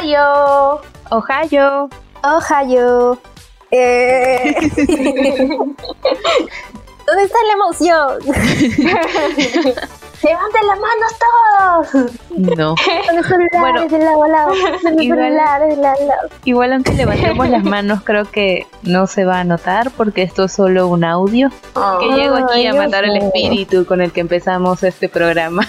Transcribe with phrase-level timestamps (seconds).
[0.00, 0.80] Ohio.
[1.10, 1.88] Ohio.
[2.24, 3.18] Ohio.
[3.70, 4.54] Eh...
[7.06, 8.18] ¿Dónde está la emoción?
[10.22, 11.12] ¡Levanten las manos
[11.90, 12.12] todos!
[12.56, 12.74] No.
[13.06, 14.48] Con los celulares de lado a lado.
[14.82, 16.28] Con los igual- celulares de lado a lado.
[16.44, 20.52] Igual aunque levantemos las manos, creo que no se va a notar porque esto es
[20.52, 21.48] solo un audio.
[21.50, 22.00] Que Oh.
[22.16, 25.66] llego aquí a matar el espíritu con el que empezamos este programa.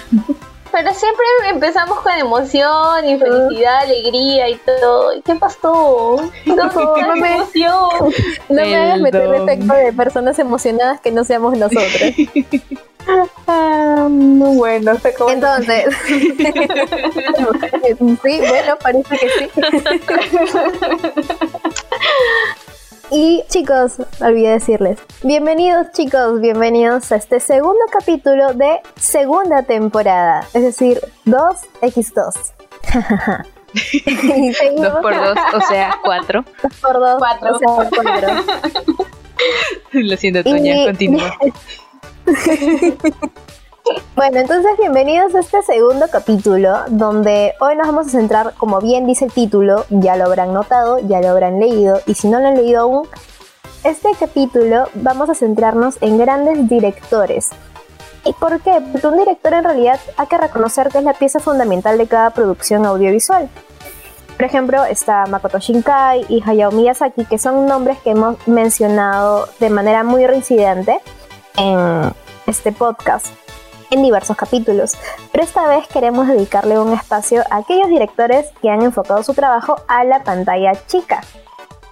[0.72, 5.14] Pero siempre empezamos con emoción y felicidad, alegría y todo.
[5.14, 6.16] ¿Y ¿Qué pasó?
[6.46, 8.14] No, No me- emoción.
[8.50, 9.50] No me hagas meter Perdón.
[9.50, 11.86] efecto de personas emocionadas que no seamos nosotros.
[13.48, 15.28] Ah, bueno, se.
[15.32, 16.22] Entonces, sí,
[18.22, 19.50] bueno, parece que sí.
[23.12, 30.64] Y chicos, olvidé decirles, bienvenidos chicos, bienvenidos a este segundo capítulo de segunda temporada, es
[30.64, 32.54] decir, 2x2.
[33.74, 36.46] Y seguimos Dos por dos, o sea, cuatro.
[36.64, 37.56] dos por dos, Cuatro.
[37.56, 38.30] o sea, cuatro.
[39.94, 41.34] Lo siento, Toña, Y- continúa.
[44.16, 49.08] Bueno, entonces bienvenidos a este segundo capítulo donde hoy nos vamos a centrar, como bien
[49.08, 52.48] dice el título, ya lo habrán notado, ya lo habrán leído y si no lo
[52.48, 53.08] han leído aún,
[53.84, 57.50] este capítulo vamos a centrarnos en grandes directores.
[58.24, 58.80] ¿Y por qué?
[58.92, 62.30] Porque un director en realidad hay que reconocer que es la pieza fundamental de cada
[62.30, 63.50] producción audiovisual.
[64.36, 69.70] Por ejemplo, está Makoto Shinkai y Hayao Miyazaki, que son nombres que hemos mencionado de
[69.72, 71.00] manera muy reincidente
[71.58, 72.14] en
[72.46, 73.28] este podcast
[73.92, 74.94] en diversos capítulos,
[75.32, 79.76] pero esta vez queremos dedicarle un espacio a aquellos directores que han enfocado su trabajo
[79.88, 81.22] a la pantalla chica.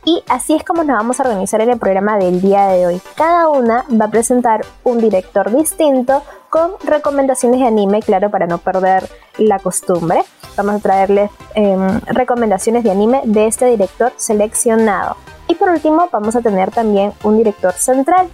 [0.05, 3.01] Y así es como nos vamos a organizar en el programa del día de hoy.
[3.15, 8.57] Cada una va a presentar un director distinto con recomendaciones de anime, claro, para no
[8.57, 10.23] perder la costumbre.
[10.57, 15.15] Vamos a traerles em, recomendaciones de anime de este director seleccionado.
[15.47, 18.29] Y por último, vamos a tener también un director central.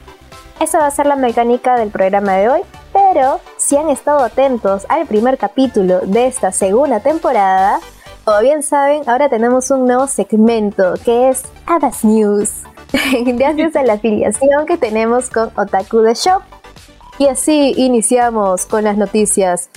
[0.60, 2.62] Esa va a ser la mecánica del programa de hoy,
[2.96, 7.82] pero si han estado atentos al primer capítulo de esta segunda temporada,
[8.24, 12.64] como bien saben, ahora tenemos un nuevo segmento que es Abbas News,
[13.26, 16.42] gracias a la afiliación que tenemos con Otaku The Shop.
[17.18, 19.70] Y así iniciamos con las noticias.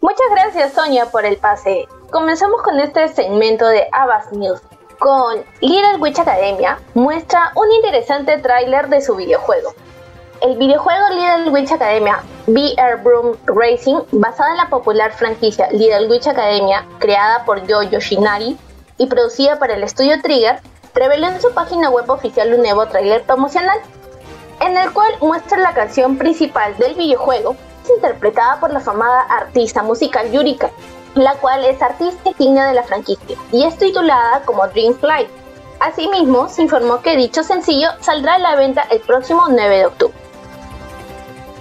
[0.00, 1.86] Muchas gracias, Sonia, por el pase.
[2.10, 4.62] Comenzamos con este segmento de Abbas News.
[4.98, 9.74] Con Little Witch Academia muestra un interesante tráiler de su videojuego.
[10.42, 16.28] El videojuego Little Witch Academia VR Broom Racing, basada en la popular franquicia Little Witch
[16.28, 18.56] Academia, creada por Yo Yoshinari
[18.96, 20.58] y producida por el estudio Trigger,
[20.94, 23.78] reveló en su página web oficial un nuevo tráiler promocional,
[24.60, 27.54] en el cual muestra la canción principal del videojuego,
[27.94, 30.70] interpretada por la famada artista musical Yurika,
[31.16, 35.28] la cual es artista insignia de la franquicia y es titulada como Dream Flight.
[35.80, 40.29] Asimismo, se informó que dicho sencillo saldrá a la venta el próximo 9 de octubre.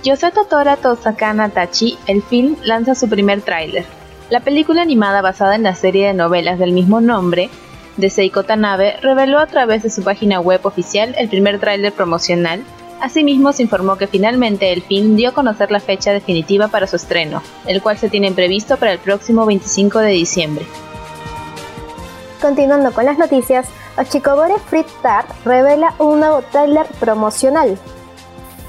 [0.04, 3.86] Yoseto Tora Tosakana Tachi, el film, lanza su primer tráiler.
[4.30, 7.50] La película animada basada en la serie de novelas del mismo nombre
[7.98, 12.64] de Seiko Tanabe reveló a través de su página web oficial el primer tráiler promocional.
[13.02, 16.96] Asimismo, se informó que finalmente el film dio a conocer la fecha definitiva para su
[16.96, 20.66] estreno, el cual se tiene previsto para el próximo 25 de diciembre.
[22.42, 23.68] Continuando con las noticias,
[23.98, 27.78] Ochikobore Fruit Tart revela un nuevo tráiler promocional.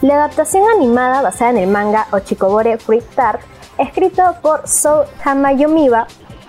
[0.03, 3.43] La adaptación animada basada en el manga Ochikobore Fruit Tart,
[3.77, 6.06] escrito por Sou Hamayomiba,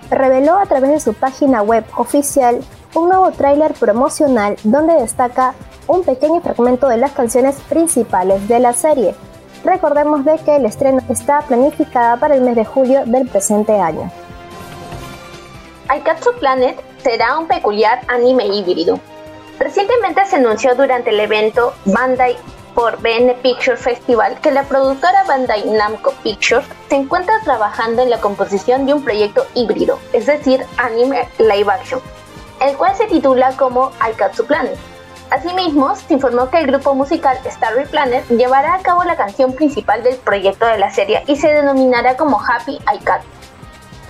[0.08, 2.60] reveló a través de su página web oficial
[2.94, 5.52] un nuevo tráiler promocional donde destaca
[5.86, 9.14] un pequeño fragmento de las canciones principales de la serie.
[9.64, 14.10] Recordemos de que el estreno está planificada para el mes de julio del presente año.
[15.88, 18.98] Aikatsu Planet será un peculiar anime híbrido.
[19.58, 22.38] Recientemente se anunció durante el evento Bandai
[22.74, 28.20] por BN Picture Festival que la productora Bandai Namco Pictures se encuentra trabajando en la
[28.20, 32.00] composición de un proyecto híbrido, es decir, anime live action,
[32.60, 34.76] el cual se titula como Aikatsu Planet.
[35.30, 40.02] Asimismo, se informó que el grupo musical Starry Planet llevará a cabo la canción principal
[40.02, 43.41] del proyecto de la serie y se denominará como Happy Aikatsu.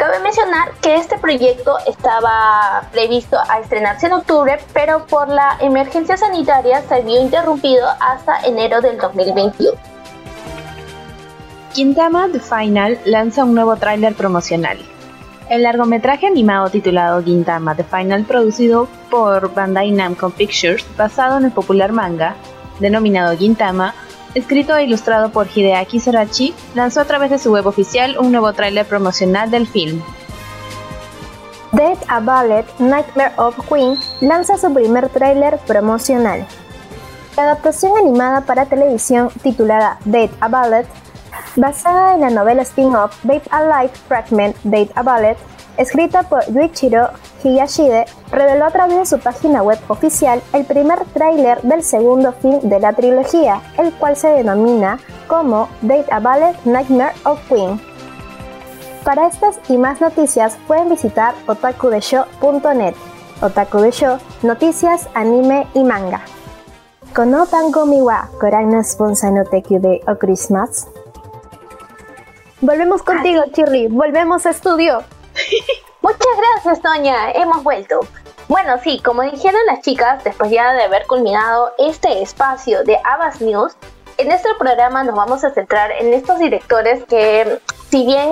[0.03, 6.17] Cabe mencionar que este proyecto estaba previsto a estrenarse en octubre, pero por la emergencia
[6.17, 9.79] sanitaria se vio interrumpido hasta enero del 2021.
[11.73, 14.77] Quintama The Final lanza un nuevo tráiler promocional.
[15.49, 21.53] El largometraje animado titulado Gintama The Final, producido por Bandai Namco Pictures, basado en el
[21.53, 22.35] popular manga
[22.81, 23.95] denominado Gintama,
[24.35, 28.53] escrito e ilustrado por Hideaki Sorachi, lanzó a través de su web oficial un nuevo
[28.53, 30.03] tráiler promocional del film.
[31.73, 36.47] Dead a Ballet Nightmare of Queen lanza su primer tráiler promocional.
[37.37, 40.87] La adaptación animada para televisión titulada Dead a Ballet,
[41.57, 45.39] basada en la novela spin-off Babe Alive Fragment Dead a Ballet,
[45.77, 47.09] escrita por Yuichiro
[47.43, 52.61] Higashide, reveló a través de su página web oficial el primer tráiler del segundo film
[52.61, 54.99] de la trilogía, el cual se denomina
[55.29, 57.81] como Date a Ballet Nightmare of Queen.
[59.05, 62.95] Para estas y más noticias pueden visitar otakudeshow.net.
[63.43, 66.21] Otaku de Show, noticias, anime y manga.
[67.13, 70.87] ¿Kono tangomi wa no teku de o Christmas?
[72.61, 73.89] Volvemos contigo, Chirri.
[73.89, 75.03] Volvemos a estudio.
[76.01, 77.33] Muchas gracias, Toña.
[77.33, 78.01] Hemos vuelto.
[78.49, 83.41] Bueno, sí, como dijeron las chicas, después ya de haber culminado este espacio de Abbas
[83.41, 83.75] News,
[84.19, 88.31] en este programa nos vamos a centrar en estos directores que, si bien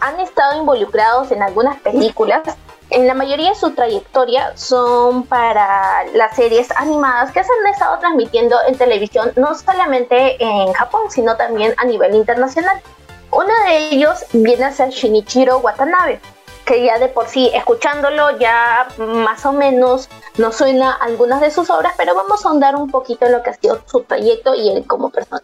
[0.00, 2.42] han estado involucrados en algunas películas,
[2.90, 7.98] en la mayoría de su trayectoria son para las series animadas que se han estado
[7.98, 12.80] transmitiendo en televisión, no solamente en Japón, sino también a nivel internacional.
[13.32, 16.20] Uno de ellos viene a ser Shinichiro Watanabe,
[16.64, 21.70] que ya de por sí, escuchándolo, ya más o menos nos suena algunas de sus
[21.70, 24.70] obras, pero vamos a ahondar un poquito en lo que ha sido su proyecto y
[24.70, 25.42] él como persona.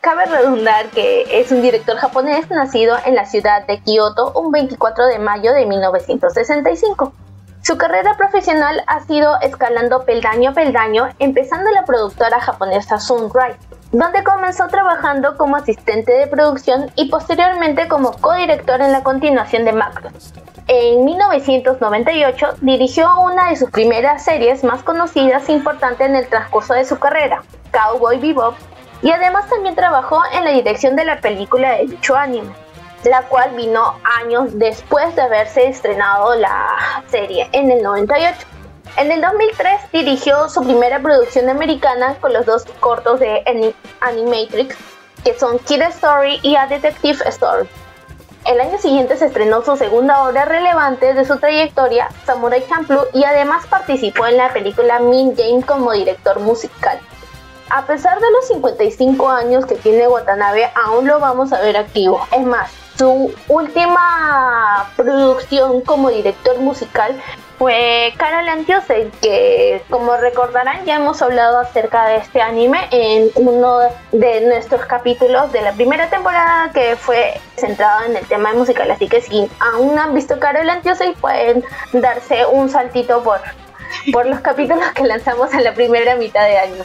[0.00, 5.06] Cabe redundar que es un director japonés nacido en la ciudad de Kioto un 24
[5.06, 7.12] de mayo de 1965.
[7.62, 13.58] Su carrera profesional ha sido escalando peldaño a peldaño, empezando la productora japonesa Sunrise,
[13.92, 19.72] donde comenzó trabajando como asistente de producción y posteriormente como codirector en la continuación de
[19.72, 20.32] Macros.
[20.68, 26.74] En 1998 dirigió una de sus primeras series más conocidas e importantes en el transcurso
[26.74, 28.56] de su carrera, Cowboy Bebop,
[29.02, 32.52] y además también trabajó en la dirección de la película de dicho anime,
[33.04, 36.66] la cual vino años después de haberse estrenado la
[37.08, 38.55] serie en el 98.
[38.96, 43.44] En el 2003 dirigió su primera producción americana con los dos cortos de
[44.00, 44.74] Animatrix,
[45.22, 47.68] que son Kid Story y A Detective Story.
[48.46, 53.24] El año siguiente se estrenó su segunda obra relevante de su trayectoria, Samurai Champloo, y
[53.24, 56.98] además participó en la película Mean Game como director musical.
[57.68, 62.26] A pesar de los 55 años que tiene Watanabe, aún lo vamos a ver activo.
[62.32, 67.20] Es más, su última producción como director musical
[67.58, 73.78] fue Carol Antiose, que como recordarán ya hemos hablado acerca de este anime en uno
[74.12, 78.90] de nuestros capítulos de la primera temporada que fue centrado en el tema musical.
[78.90, 83.40] Así que si aún no han visto Carol Antiose pueden darse un saltito por,
[84.12, 86.84] por los capítulos que lanzamos en la primera mitad de año.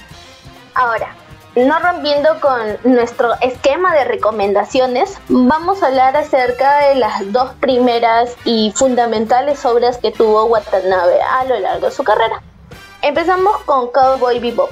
[0.73, 1.13] Ahora,
[1.55, 8.35] no rompiendo con nuestro esquema de recomendaciones, vamos a hablar acerca de las dos primeras
[8.45, 12.41] y fundamentales obras que tuvo Watanabe a lo largo de su carrera.
[13.01, 14.69] Empezamos con Cowboy Bebop.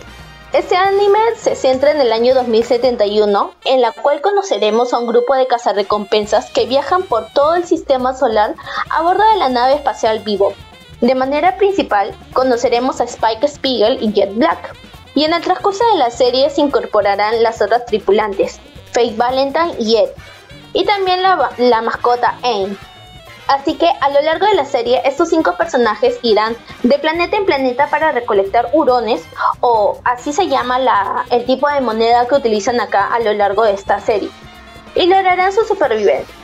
[0.53, 5.35] Este anime se centra en el año 2071, en la cual conoceremos a un grupo
[5.35, 8.55] de cazarrecompensas que viajan por todo el sistema solar
[8.89, 10.53] a bordo de la nave espacial Bebop.
[11.01, 14.75] De manera principal, conoceremos a Spike Spiegel y Jet Black,
[15.19, 18.61] y en el transcurso de la serie se incorporarán las otras tripulantes,
[18.93, 20.11] Faith Valentine y Ed,
[20.71, 22.77] y también la, mascota Aang.
[23.49, 27.45] Así que a lo largo de la serie estos cinco personajes irán de planeta en
[27.45, 29.21] planeta para recolectar hurones
[29.59, 33.65] o así se llama la, el tipo de moneda que utilizan acá a lo largo
[33.65, 34.29] de esta serie
[34.95, 36.38] y lograrán su supervivencia.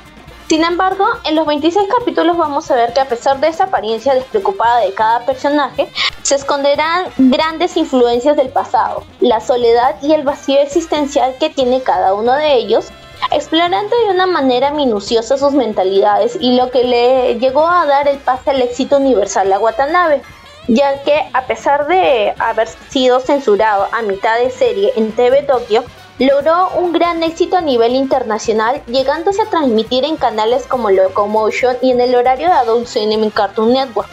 [0.47, 4.13] Sin embargo, en los 26 capítulos vamos a ver que a pesar de esa apariencia
[4.13, 5.89] despreocupada de cada personaje,
[6.21, 12.13] se esconderán grandes influencias del pasado, la soledad y el vacío existencial que tiene cada
[12.13, 12.89] uno de ellos,
[13.31, 18.19] explorando de una manera minuciosa sus mentalidades y lo que le llegó a dar el
[18.19, 20.21] pase al éxito universal a Watanabe
[20.67, 25.83] ya que a pesar de haber sido censurado a mitad de serie en TV Tokio,
[26.17, 31.91] Logró un gran éxito a nivel internacional, llegándose a transmitir en canales como Locomotion y
[31.91, 34.07] en el horario de Adult Swim en Cartoon Network.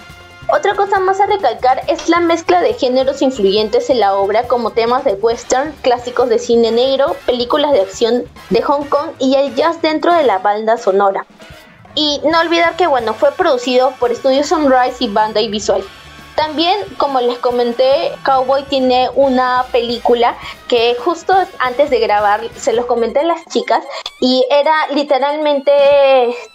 [0.52, 4.72] Otra cosa más a recalcar es la mezcla de géneros influyentes en la obra como
[4.72, 9.54] temas de western, clásicos de cine negro, películas de acción de Hong Kong y el
[9.54, 11.24] jazz dentro de la banda sonora.
[11.94, 15.84] Y no olvidar que bueno, fue producido por Studio Sunrise y Bandai Visual.
[16.34, 20.34] También, como les comenté, Cowboy tiene una película
[20.66, 23.84] que justo antes de grabar se los comenté a las chicas
[24.20, 25.72] y era literalmente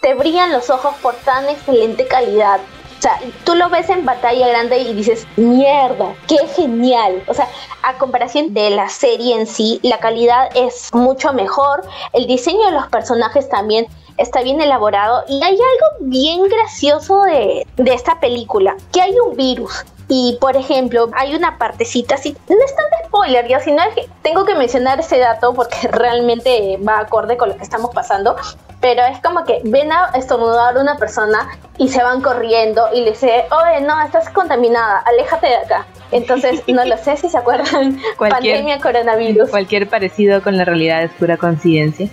[0.00, 2.60] te brillan los ojos por tan excelente calidad.
[2.98, 7.22] O sea, tú lo ves en batalla grande y dices, mierda, qué genial.
[7.28, 7.46] O sea,
[7.84, 12.72] a comparación de la serie en sí, la calidad es mucho mejor, el diseño de
[12.72, 13.86] los personajes también
[14.18, 19.36] está bien elaborado y hay algo bien gracioso de, de esta película, que hay un
[19.36, 23.82] virus y por ejemplo, hay una partecita así, no es tan de spoiler, ya sino
[23.82, 27.94] es que tengo que mencionar ese dato porque realmente va acorde con lo que estamos
[27.94, 28.34] pasando.
[28.80, 31.48] Pero es como que ven a estornudar a una persona
[31.78, 35.86] y se van corriendo y le dice, oye, no, estás contaminada, aléjate de acá.
[36.12, 38.00] Entonces, no lo sé si se acuerdan.
[38.16, 39.50] Cualquier, Pandemia coronavirus.
[39.50, 42.08] Cualquier parecido con la realidad es pura coincidencia.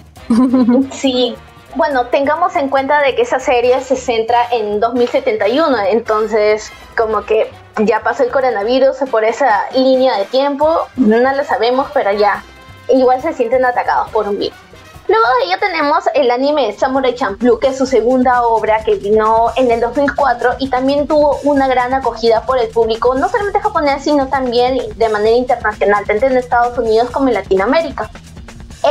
[0.91, 1.35] sí,
[1.75, 7.51] bueno, tengamos en cuenta de que esa serie se centra en 2071, entonces como que
[7.83, 12.43] ya pasó el coronavirus por esa línea de tiempo, no lo sabemos, pero ya
[12.87, 14.57] igual se sienten atacados por un virus.
[15.07, 19.51] Luego de ello tenemos el anime Samurai Champloo, que es su segunda obra que vino
[19.55, 24.03] en el 2004 y también tuvo una gran acogida por el público, no solamente japonés,
[24.03, 28.09] sino también de manera internacional, tanto en Estados Unidos como en Latinoamérica.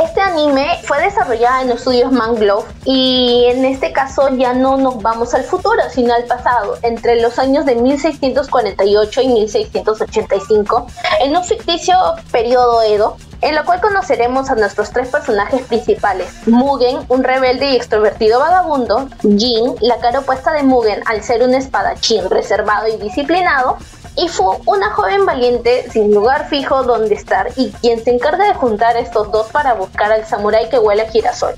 [0.03, 5.01] Este anime fue desarrollado en los estudios Mangrove y en este caso ya no nos
[5.01, 10.87] vamos al futuro, sino al pasado, entre los años de 1648 y 1685,
[11.21, 11.95] en un ficticio
[12.29, 16.27] periodo Edo, en lo cual conoceremos a nuestros tres personajes principales.
[16.45, 21.53] Mugen, un rebelde y extrovertido vagabundo, Jin, la cara opuesta de Mugen al ser un
[21.53, 23.77] espadachín reservado y disciplinado,
[24.17, 28.53] y fue una joven valiente sin lugar fijo donde estar y quien se encarga de
[28.53, 31.55] juntar a estos dos para buscar al samurái que huele a girasol.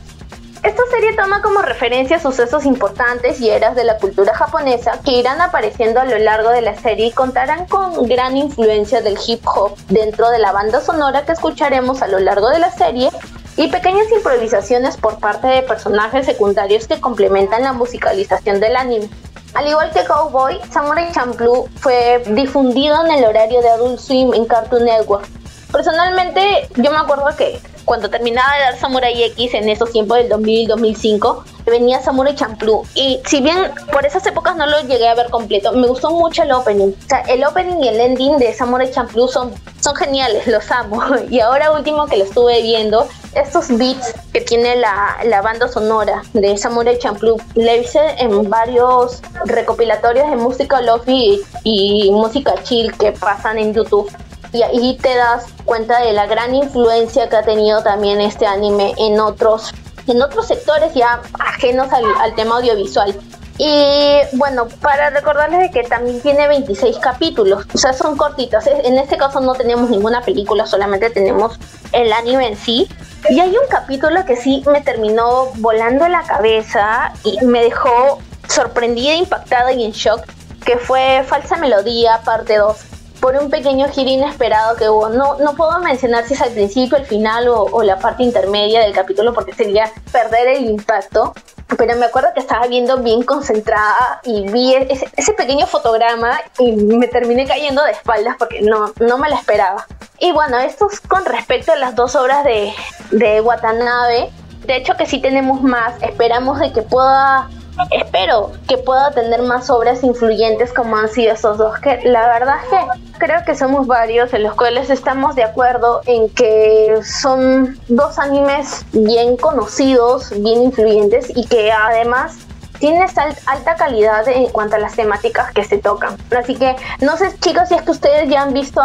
[0.64, 5.40] Esta serie toma como referencia sucesos importantes y eras de la cultura japonesa que irán
[5.40, 9.78] apareciendo a lo largo de la serie y contarán con gran influencia del hip hop
[9.90, 13.12] dentro de la banda sonora que escucharemos a lo largo de la serie
[13.56, 19.10] y pequeñas improvisaciones por parte de personajes secundarios que complementan la musicalización del anime.
[19.54, 24.46] Al igual que Cowboy, Samurai Champloo fue difundido en el horario de Adult Swim en
[24.46, 25.28] Cartoon Network.
[25.72, 30.30] Personalmente, yo me acuerdo que cuando terminaba de dar Samurai X en esos tiempos del
[30.30, 32.84] 2000-2005, venía Samurai Champloo.
[32.96, 36.44] Y si bien por esas épocas no lo llegué a ver completo, me gustó mucho
[36.44, 36.90] el opening.
[36.90, 41.02] O sea, el opening y el ending de Samurai Champloo son, son geniales, los amo.
[41.30, 43.08] Y ahora último que lo estuve viendo,
[43.40, 49.22] estos beats que tiene la, la banda sonora de Samurai Champloo, le hice en varios
[49.46, 54.12] recopilatorios de música lofi y, música chill que pasan en YouTube
[54.54, 58.94] y ahí te das cuenta de la gran influencia que ha tenido también este anime
[58.98, 59.74] en otros
[60.08, 63.14] en otros sectores ya ajenos al tema audiovisual.
[63.58, 68.68] Y bueno, para recordarles de que también tiene 26 capítulos, o sea, son cortitos.
[68.68, 71.60] En este caso no tenemos ninguna película, solamente tenemos
[71.92, 72.88] el anime en sí.
[73.30, 79.16] Y hay un capítulo que sí me terminó volando la cabeza y me dejó sorprendida,
[79.16, 80.22] impactada y en shock,
[80.64, 82.78] que fue Falsa Melodía, parte 2
[83.20, 85.10] por un pequeño giro inesperado que hubo.
[85.10, 88.94] No, no puedo mencionar si es al principio, al final o, la parte intermedia del
[88.94, 91.34] capítulo porque sería perder el impacto.
[91.76, 96.72] Pero me acuerdo que estaba viendo bien concentrada y vi ese, ese pequeño fotograma y
[96.72, 99.86] me terminé cayendo de espaldas porque no, no me lo esperaba.
[100.20, 102.74] Y bueno, esto es con respecto a las dos obras de,
[103.12, 104.30] de Watanabe.
[104.66, 106.02] De hecho que sí tenemos más.
[106.02, 107.50] Esperamos de que pueda
[107.92, 112.56] espero que pueda tener más obras influyentes como han sido esos dos, que la verdad
[112.64, 117.80] es que creo que somos varios en los cuales estamos de acuerdo en que son
[117.88, 122.38] dos animes bien conocidos, bien influyentes y que además
[122.80, 123.08] tienen
[123.46, 126.16] alta calidad en cuanto a las temáticas que se tocan.
[126.38, 128.82] Así que no sé chicos si es que ustedes ya han visto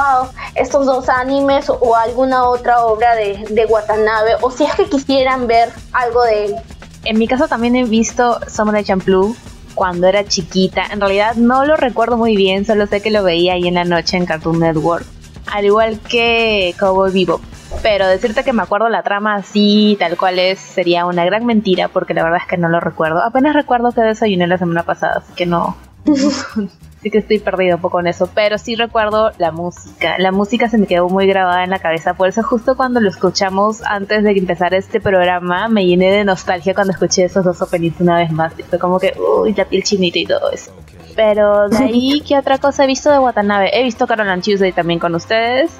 [0.54, 5.46] estos dos animes o alguna otra obra de, de Watanabe o si es que quisieran
[5.46, 6.56] ver algo de él.
[7.04, 9.34] En mi caso también he visto Samurai Champloo
[9.74, 10.84] cuando era chiquita.
[10.92, 13.84] En realidad no lo recuerdo muy bien, solo sé que lo veía ahí en la
[13.84, 15.04] noche en Cartoon Network.
[15.52, 17.40] Al igual que Cowboy Vivo.
[17.82, 21.88] Pero decirte que me acuerdo la trama así, tal cual es, sería una gran mentira
[21.88, 23.22] porque la verdad es que no lo recuerdo.
[23.22, 25.76] Apenas recuerdo que desayuné la semana pasada, así que no.
[27.02, 30.14] Así que estoy perdido un poco en eso, pero sí recuerdo la música.
[30.18, 33.08] La música se me quedó muy grabada en la cabeza, por eso justo cuando lo
[33.08, 38.00] escuchamos antes de empezar este programa, me llené de nostalgia cuando escuché esos dos openings
[38.00, 38.56] una vez más.
[38.56, 40.70] Y fue como que, uy, la piel chinita y todo eso.
[41.16, 43.76] Pero de ahí, ¿qué otra cosa he visto de Watanabe?
[43.76, 45.72] He visto Carol and Tuesday también con ustedes.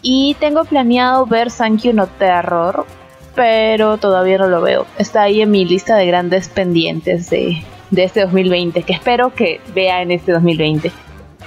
[0.00, 2.86] Y tengo planeado ver Sankey no Terror,
[3.34, 4.86] pero todavía no lo veo.
[4.96, 9.60] Está ahí en mi lista de grandes pendientes de, de este 2020, que espero que
[9.74, 10.90] vea en este 2020.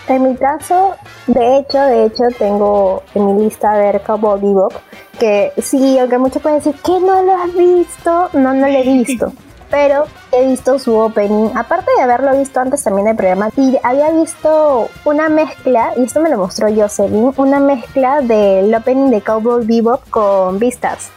[0.07, 0.95] En mi caso,
[1.27, 4.73] de hecho, de hecho, tengo en mi lista ver Cowboy Bebop,
[5.19, 8.83] que sí, aunque muchos pueden decir que no lo has visto, no, no lo he
[9.05, 9.31] visto.
[9.69, 14.09] pero he visto su opening, aparte de haberlo visto antes también del programa, y había
[14.11, 19.65] visto una mezcla, y esto me lo mostró Jocelyn, una mezcla del opening de Cowboy
[19.65, 21.11] Bebop con Vistas.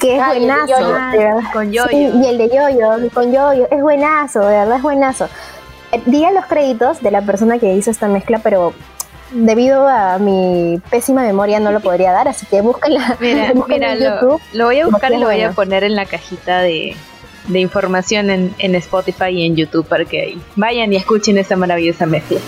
[0.00, 1.10] Que es Ah, y el de buenazo, Yo-Yo.
[1.12, 1.40] de verdad.
[1.52, 1.88] Con Yoyo.
[1.88, 5.28] Sí, y el de Yoyo, con Yoyo, es buenazo, de verdad es buenazo.
[5.92, 8.72] Eh, Diga los créditos de la persona que hizo esta mezcla, pero
[9.32, 14.04] debido a mi pésima memoria no lo podría dar, así que búsquenla, Mira, mira, en
[14.04, 14.40] lo, YouTube.
[14.52, 16.94] lo voy a buscar y lo voy a poner en la cajita de,
[17.48, 21.56] de información en, en Spotify y en YouTube para que ahí vayan y escuchen esa
[21.56, 22.38] maravillosa mezcla.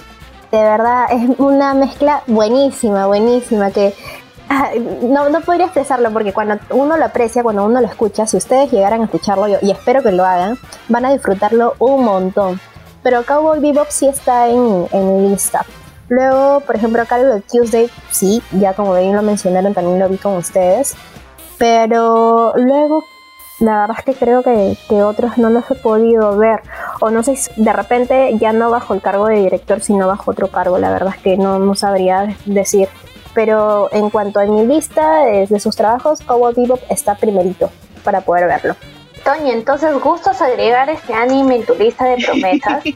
[0.53, 3.93] De verdad, es una mezcla buenísima, buenísima, que
[5.03, 8.71] no, no podría expresarlo porque cuando uno lo aprecia, cuando uno lo escucha, si ustedes
[8.73, 10.57] llegaran a escucharlo, yo- y espero que lo hagan,
[10.89, 12.61] van a disfrutarlo un montón.
[13.03, 15.65] Pero Cowboy Bebop sí está en, en mi lista.
[16.09, 20.37] Luego, por ejemplo, Carol Tuesday, sí, ya como bien lo mencionaron, también lo vi con
[20.37, 20.95] ustedes.
[21.59, 23.05] Pero luego,
[23.61, 26.61] la verdad es que creo que, que otros no los he podido ver.
[27.01, 30.49] O no sé de repente ya no bajo el cargo de director, sino bajo otro
[30.49, 30.79] cargo.
[30.79, 32.89] La verdad es que no, no sabría decir.
[33.39, 37.71] Pero en cuanto a mi lista de, de sus trabajos, Cowboy Bebop está primerito
[38.03, 38.75] para poder verlo.
[39.23, 42.83] Toña, entonces gustos agregar este anime en tu lista de promesas.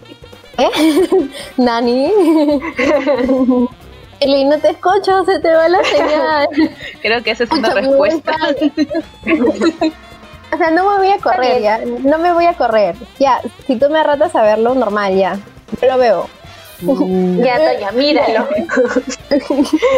[1.56, 2.10] Nani.
[4.18, 6.48] Eli, no te escucho, se te va la señal.
[7.00, 8.32] Creo que esa es una respuesta.
[10.52, 12.96] O sea, no me voy a correr ya, no me voy a correr.
[13.20, 15.38] Ya, si tú me ratas a verlo, normal ya.
[15.80, 16.41] Yo lo veo.
[16.82, 18.48] Ya, Toña, míralo.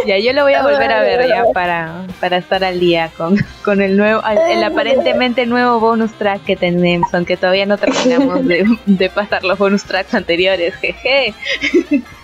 [0.07, 3.37] Ya, yo lo voy a volver a ver ya para, para estar al día con,
[3.65, 8.65] con el nuevo, el aparentemente nuevo bonus track que tenemos, aunque todavía no terminamos de,
[8.87, 11.35] de pasar los bonus tracks anteriores, jeje.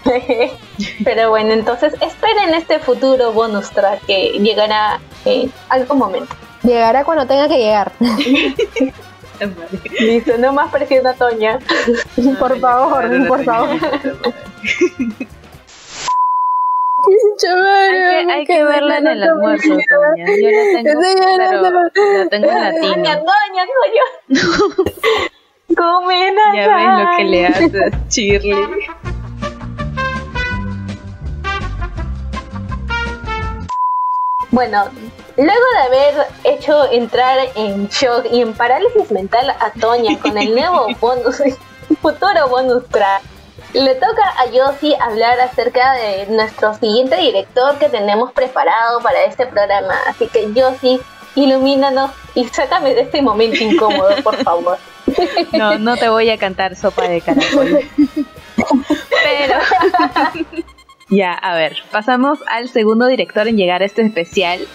[1.04, 6.34] Pero bueno, entonces esperen este futuro bonus track que llegará en algún momento.
[6.62, 7.92] Llegará cuando tenga que llegar.
[10.00, 11.58] Listo, no más presión a Toña.
[12.38, 13.70] por favor, por favor.
[17.02, 20.26] Hay que, hay que verla en el almuerzo, Toña.
[20.26, 22.92] Yo la tengo, pero la tengo en Toña, latino.
[22.92, 24.04] Toña, Toña.
[25.76, 28.56] Comen Ya ves lo que le haces, Shirley.
[34.50, 34.84] Bueno,
[35.40, 40.54] luego de haber hecho entrar en shock y en parálisis mental a Toña con el
[40.54, 41.42] nuevo bonus,
[42.02, 43.22] futuro bonus track,
[43.72, 49.46] le toca a Yossi hablar acerca de nuestro siguiente director que tenemos preparado para este
[49.46, 49.94] programa.
[50.06, 51.00] Así que Yossi,
[51.36, 54.78] ilumínanos y sácame de este momento incómodo, por favor.
[55.52, 57.80] No, no te voy a cantar sopa de caracol.
[59.24, 59.58] Pero.
[61.08, 64.68] ya, a ver, pasamos al segundo director en llegar a este especial.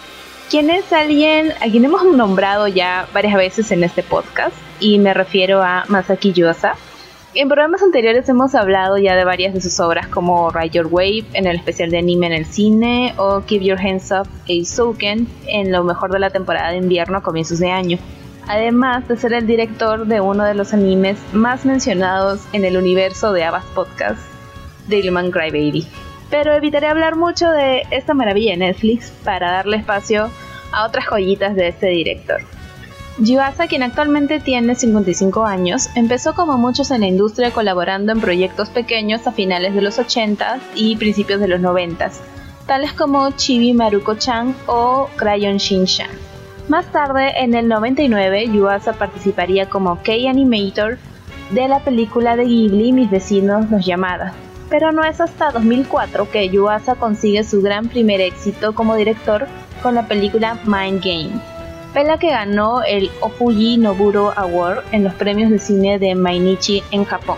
[0.50, 4.56] Quien es alguien a quien hemos nombrado ya varias veces en este podcast.
[4.80, 6.76] Y me refiero a Masaki Yuasa.
[7.34, 11.26] En programas anteriores hemos hablado ya de varias de sus obras como Ride Your Wave
[11.34, 15.72] en el especial de anime en el cine o Keep Your Hands Up Eizouken en
[15.72, 17.98] lo mejor de la temporada de invierno a comienzos de año
[18.48, 23.34] además de ser el director de uno de los animes más mencionados en el universo
[23.34, 24.20] de Abbas Podcast,
[24.88, 25.88] Devilman Crybaby.
[26.30, 30.30] Pero evitaré hablar mucho de esta maravilla de Netflix para darle espacio
[30.72, 32.42] a otras joyitas de este director.
[33.18, 38.70] Yuasa, quien actualmente tiene 55 años, empezó como muchos en la industria colaborando en proyectos
[38.70, 42.20] pequeños a finales de los 80s y principios de los 90s,
[42.68, 46.10] tales como Chibi Maruko-chan o Crayon Shin-chan.
[46.68, 50.98] Más tarde, en el 99, Yuasa participaría como K-Animator
[51.52, 54.34] de la película de Ghibli Mis vecinos los Yamada.
[54.70, 59.48] Pero no es hasta 2004 que Yuasa consigue su gran primer éxito como director
[59.84, 61.42] con la película Mind Game,
[61.94, 67.06] pela que ganó el Ofuji Noburo Award en los premios de cine de Mainichi en
[67.06, 67.38] Japón.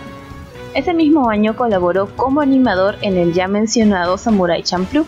[0.73, 5.05] Ese mismo año colaboró como animador en el ya mencionado Samurai Champloo.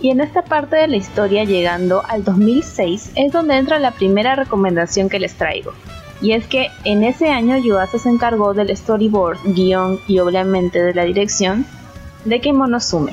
[0.00, 4.36] Y en esta parte de la historia, llegando al 2006, es donde entra la primera
[4.36, 5.72] recomendación que les traigo.
[6.20, 10.94] Y es que en ese año Yuasa se encargó del storyboard, guion y obviamente de
[10.94, 11.64] la dirección
[12.24, 13.12] de Kemonosume.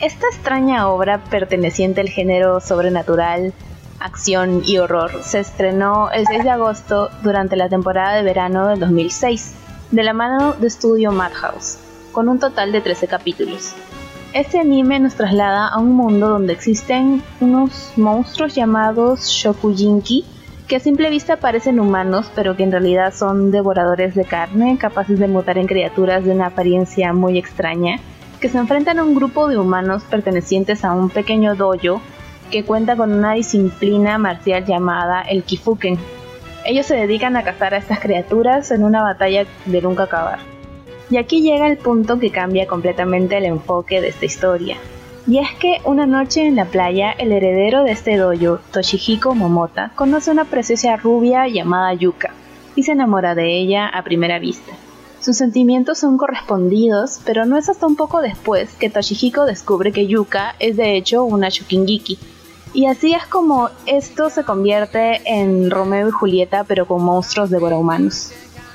[0.00, 3.52] Esta extraña obra perteneciente al género sobrenatural,
[3.98, 8.80] acción y horror se estrenó el 6 de agosto durante la temporada de verano del
[8.80, 9.52] 2006,
[9.90, 11.78] de la mano de estudio Madhouse,
[12.12, 13.74] con un total de 13 capítulos.
[14.32, 20.24] Este anime nos traslada a un mundo donde existen unos monstruos llamados Shokujinki,
[20.70, 25.18] que a simple vista parecen humanos, pero que en realidad son devoradores de carne, capaces
[25.18, 27.98] de mutar en criaturas de una apariencia muy extraña,
[28.40, 32.00] que se enfrentan a un grupo de humanos pertenecientes a un pequeño dojo
[32.52, 35.98] que cuenta con una disciplina marcial llamada el Kifuken.
[36.64, 40.38] Ellos se dedican a cazar a estas criaturas en una batalla de nunca acabar.
[41.10, 44.76] Y aquí llega el punto que cambia completamente el enfoque de esta historia.
[45.26, 49.92] Y es que una noche en la playa, el heredero de este dojo, Toshihiko Momota,
[49.94, 52.32] conoce una preciosa rubia llamada Yuka
[52.74, 54.72] y se enamora de ella a primera vista.
[55.20, 60.06] Sus sentimientos son correspondidos, pero no es hasta un poco después que Toshihiko descubre que
[60.06, 62.18] Yuka es de hecho una Shukingiki.
[62.72, 68.32] Y así es como esto se convierte en Romeo y Julieta, pero con monstruos humanos.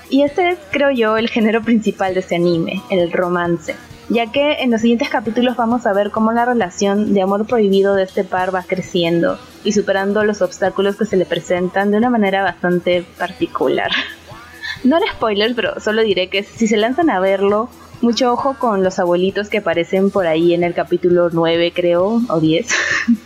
[0.10, 3.75] Y este es, creo yo, el género principal de este anime, el romance,
[4.09, 7.95] ya que en los siguientes capítulos vamos a ver cómo la relación de amor prohibido
[7.95, 12.09] de este par va creciendo y superando los obstáculos que se le presentan de una
[12.09, 13.91] manera bastante particular.
[14.83, 17.69] No haré spoilers, pero solo diré que si se lanzan a verlo,
[18.01, 22.39] mucho ojo con los abuelitos que aparecen por ahí en el capítulo 9, creo, o
[22.39, 22.67] 10.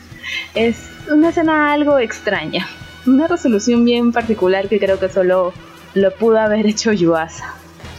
[0.56, 0.78] es
[1.12, 2.66] una escena algo extraña.
[3.06, 5.52] Una resolución bien particular que creo que solo
[5.96, 7.56] lo pudo haber hecho Yuasa.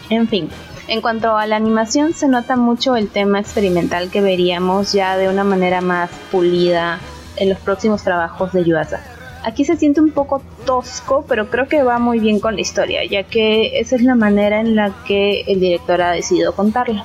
[0.09, 0.49] En fin,
[0.91, 5.29] en cuanto a la animación se nota mucho el tema experimental que veríamos ya de
[5.29, 6.99] una manera más pulida
[7.37, 9.01] en los próximos trabajos de Yuasa.
[9.45, 13.05] Aquí se siente un poco tosco, pero creo que va muy bien con la historia,
[13.05, 17.05] ya que esa es la manera en la que el director ha decidido contarla.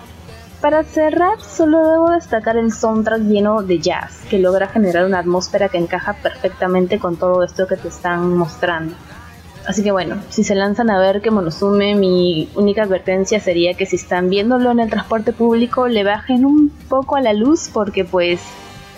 [0.62, 5.70] Para cerrar, solo debo destacar el soundtrack lleno de jazz, que logra generar una atmósfera
[5.70, 8.96] que encaja perfectamente con todo esto que te están mostrando.
[9.68, 13.86] Así que bueno, si se lanzan a ver que Monosume, mi única advertencia sería que
[13.86, 18.06] si están viéndolo en el transporte público, le bajen un poco a la luz porque
[18.06, 18.42] pues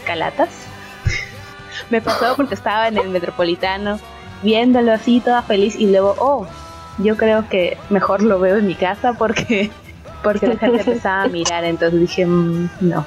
[0.06, 0.49] calatas
[1.89, 3.99] me pasó porque estaba en el metropolitano
[4.43, 6.47] viéndolo así toda feliz y luego, oh,
[6.97, 9.71] yo creo que mejor lo veo en mi casa porque,
[10.23, 13.06] porque la gente empezaba a mirar, entonces dije, mm, no.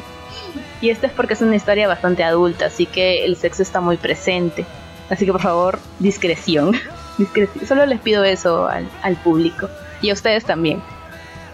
[0.80, 3.96] y esto es porque es una historia bastante adulta, así que el sexo está muy
[3.96, 4.64] presente.
[5.10, 6.76] Así que por favor, discreción.
[7.18, 7.66] discreción.
[7.66, 9.68] Solo les pido eso al, al público
[10.02, 10.82] y a ustedes también.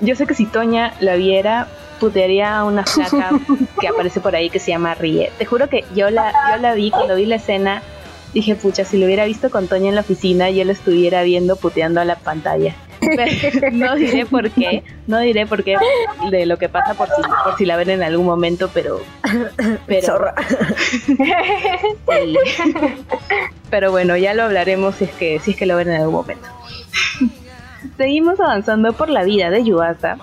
[0.00, 1.68] Yo sé que si Toña la viera,
[2.00, 3.30] putearía a una flaca
[3.80, 5.30] que aparece por ahí que se llama Rie.
[5.38, 7.82] Te juro que yo la, yo la vi, cuando vi la escena,
[8.32, 11.56] dije, pucha, si lo hubiera visto con Toña en la oficina, yo lo estuviera viendo
[11.56, 12.74] puteando a la pantalla.
[13.72, 15.76] no diré por qué, no diré por qué
[16.30, 19.00] de lo que pasa por si, por si la ven en algún momento, pero...
[19.86, 20.24] Pero,
[23.70, 26.14] pero bueno, ya lo hablaremos si es que, si es que lo ven en algún
[26.14, 26.46] momento.
[27.96, 30.18] Seguimos avanzando por la vida de Yuasa,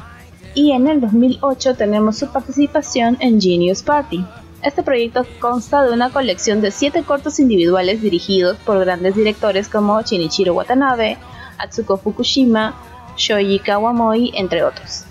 [0.54, 4.24] y en el 2008 tenemos su participación en Genius Party.
[4.62, 10.02] Este proyecto consta de una colección de 7 cortos individuales dirigidos por grandes directores como
[10.02, 11.18] Shinichiro Watanabe,
[11.62, 12.74] Atsuko Fukushima,
[13.18, 15.06] Shoji Kawamori, entre otros.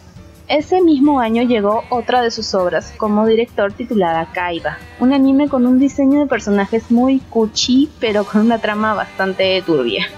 [0.49, 5.65] Ese mismo año llegó otra de sus obras como director titulada Kaiba, un anime con
[5.65, 10.09] un diseño de personajes muy cuchi pero con una trama bastante turbia.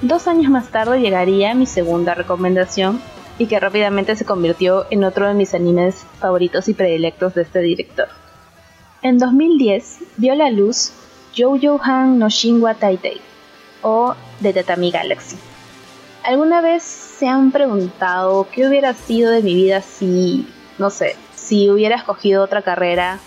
[0.00, 3.00] Dos años más tarde llegaría mi segunda recomendación,
[3.38, 7.60] y que rápidamente se convirtió en otro de mis animes favoritos y predilectos de este
[7.60, 8.08] director.
[9.00, 10.92] En 2010 vio la luz
[11.36, 13.20] Jojo Han no Shinwa Taitei
[13.82, 15.36] o The Tatami Galaxy.
[16.24, 20.46] ¿Alguna vez se han preguntado qué hubiera sido de mi vida si,
[20.78, 23.18] no sé, si hubiera escogido otra carrera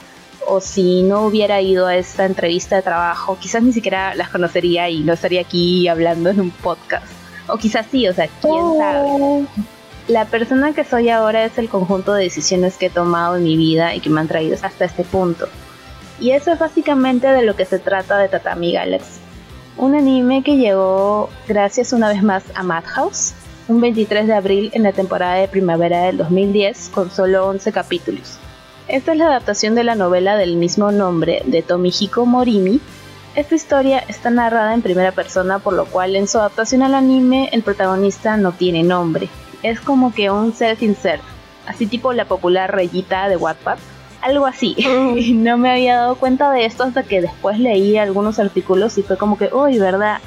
[0.48, 3.38] o si no hubiera ido a esta entrevista de trabajo?
[3.40, 7.08] Quizás ni siquiera las conocería y no estaría aquí hablando en un podcast.
[7.48, 9.00] O quizás sí, o sea, quién sabe.
[9.04, 9.46] Oh.
[10.08, 13.56] La persona que soy ahora es el conjunto de decisiones que he tomado en mi
[13.56, 15.48] vida y que me han traído hasta este punto.
[16.20, 19.21] Y eso es básicamente de lo que se trata de Tatami Galaxy.
[19.78, 23.34] Un anime que llegó gracias una vez más a Madhouse,
[23.68, 28.38] un 23 de abril en la temporada de primavera del 2010 con solo 11 capítulos.
[28.88, 32.82] Esta es la adaptación de la novela del mismo nombre de Tomihiko Morimi.
[33.36, 37.50] Esta historia está narrada en primera persona por lo cual en su adaptación al anime
[37.54, 39.30] el protagonista no tiene nombre,
[39.64, 41.22] es como que un self-insert,
[41.66, 43.78] así tipo la popular rayita de Wattpad,
[44.22, 44.76] algo así.
[45.36, 49.18] no me había dado cuenta de esto hasta que después leí algunos artículos y fue
[49.18, 50.20] como que, uy, ¿verdad?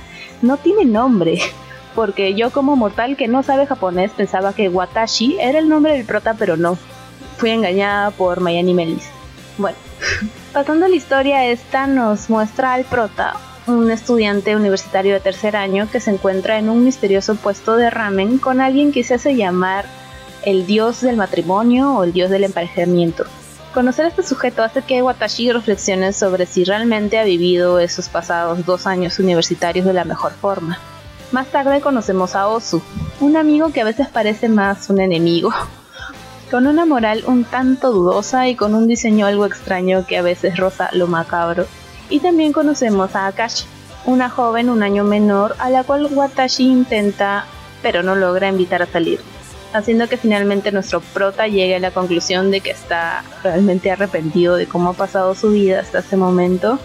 [0.42, 1.38] No tiene nombre.
[1.94, 6.04] Porque yo como mortal que no sabe japonés pensaba que Watashi era el nombre del
[6.04, 6.76] prota, pero no.
[7.36, 9.08] Fui engañada por Mayani Melis.
[9.58, 9.76] Bueno,
[10.52, 13.36] pasando la historia esta nos muestra al prota,
[13.68, 18.38] un estudiante universitario de tercer año que se encuentra en un misterioso puesto de ramen
[18.38, 19.86] con alguien que se hace llamar
[20.44, 23.24] el dios del matrimonio o el dios del emparejamiento.
[23.74, 28.64] Conocer a este sujeto hace que Watashi reflexione sobre si realmente ha vivido esos pasados
[28.64, 30.78] dos años universitarios de la mejor forma.
[31.32, 32.80] Más tarde conocemos a Osu,
[33.18, 35.52] un amigo que a veces parece más un enemigo,
[36.52, 40.56] con una moral un tanto dudosa y con un diseño algo extraño que a veces
[40.56, 41.66] roza lo macabro
[42.08, 43.64] y también conocemos a Akashi,
[44.06, 47.46] una joven un año menor a la cual Watashi intenta
[47.82, 49.18] pero no logra invitar a salir,
[49.74, 54.66] haciendo que finalmente nuestro prota llegue a la conclusión de que está realmente arrepentido de
[54.66, 56.78] cómo ha pasado su vida hasta ese momento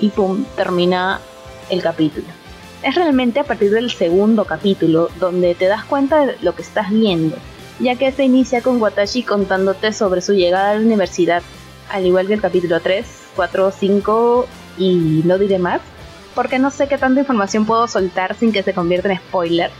[0.00, 1.20] y pum, termina
[1.70, 2.26] el capítulo.
[2.82, 6.90] Es realmente a partir del segundo capítulo donde te das cuenta de lo que estás
[6.90, 7.36] viendo,
[7.78, 11.44] ya que se inicia con Watashi contándote sobre su llegada a la universidad,
[11.90, 14.46] al igual que el capítulo 3, 4, 5
[14.78, 15.80] y no diré más,
[16.34, 19.70] porque no sé qué tanta información puedo soltar sin que se convierta en spoiler,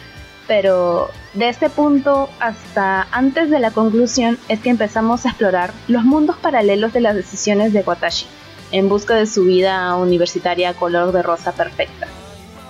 [0.52, 6.04] pero de este punto hasta antes de la conclusión es que empezamos a explorar los
[6.04, 8.26] mundos paralelos de las decisiones de Watashi,
[8.70, 12.06] en busca de su vida universitaria color de rosa perfecta.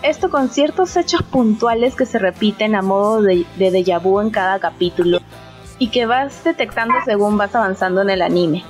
[0.05, 4.31] Esto con ciertos hechos puntuales que se repiten a modo de, de déjà vu en
[4.31, 5.19] cada capítulo
[5.81, 8.63] y que vas detectando según vas avanzando en el anime.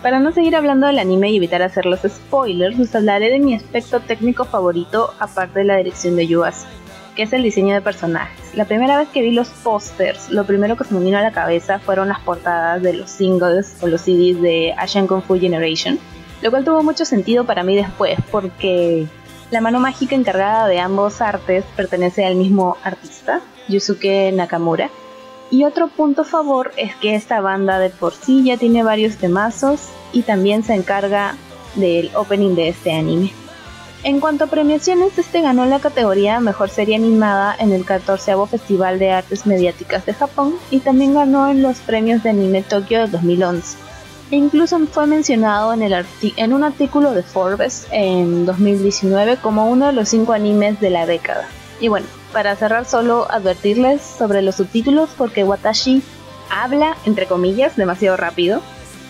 [0.00, 3.54] Para no seguir hablando del anime y evitar hacer los spoilers, os hablaré de mi
[3.54, 6.66] aspecto técnico favorito aparte de la dirección de Yuasa,
[7.18, 8.54] que es el diseño de personajes.
[8.54, 11.32] La primera vez que vi los pósters, lo primero que se me vino a la
[11.32, 15.98] cabeza fueron las portadas de los singles o los CDs de Asian Kung Fu Generation,
[16.42, 19.08] lo cual tuvo mucho sentido para mí después, porque
[19.50, 24.88] la mano mágica encargada de ambos artes pertenece al mismo artista, Yusuke Nakamura,
[25.50, 29.16] y otro punto a favor es que esta banda de por sí ya tiene varios
[29.16, 31.34] temazos y también se encarga
[31.74, 33.32] del opening de este anime.
[34.04, 39.00] En cuanto a premiaciones, este ganó la categoría Mejor Serie Animada en el 14 Festival
[39.00, 43.08] de Artes Mediáticas de Japón y también ganó en los premios de Anime Tokyo de
[43.08, 43.76] 2011.
[44.30, 49.88] E incluso fue mencionado en, el en un artículo de Forbes en 2019 como uno
[49.88, 51.48] de los cinco animes de la década.
[51.80, 56.02] Y bueno, para cerrar solo advertirles sobre los subtítulos porque Watashi
[56.50, 58.60] habla, entre comillas, demasiado rápido.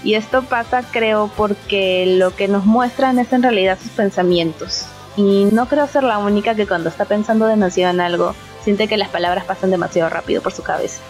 [0.04, 4.87] Y esto pasa creo porque lo que nos muestran es en realidad sus pensamientos.
[5.16, 8.96] Y no creo ser la única que cuando está pensando demasiado en algo, siente que
[8.96, 11.00] las palabras pasan demasiado rápido por su cabeza.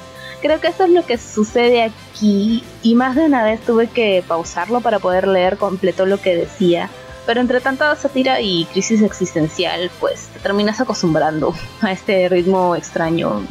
[0.41, 4.23] Creo que eso es lo que sucede aquí y más de una vez tuve que
[4.27, 6.89] pausarlo para poder leer completo lo que decía
[7.29, 13.43] pero entre tanta sátira y crisis existencial, pues te terminas acostumbrando a este ritmo extraño.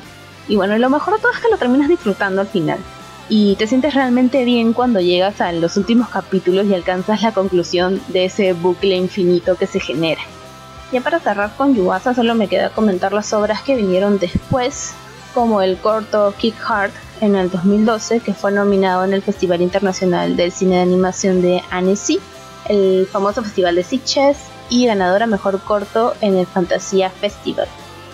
[0.48, 2.80] Y bueno, lo mejor de todo es que lo terminas disfrutando al final.
[3.30, 8.02] Y te sientes realmente bien cuando llegas a los últimos capítulos y alcanzas la conclusión
[8.08, 10.22] de ese bucle infinito que se genera.
[10.92, 14.94] Ya para cerrar con Yuasa solo me queda comentar las obras que vinieron después,
[15.34, 20.38] como el corto Kick Heart en el 2012, que fue nominado en el Festival Internacional
[20.38, 22.20] del Cine de Animación de Annecy
[22.70, 24.38] el famoso Festival de Sitges
[24.70, 27.68] y ganadora Mejor Corto en el Fantasía Festival.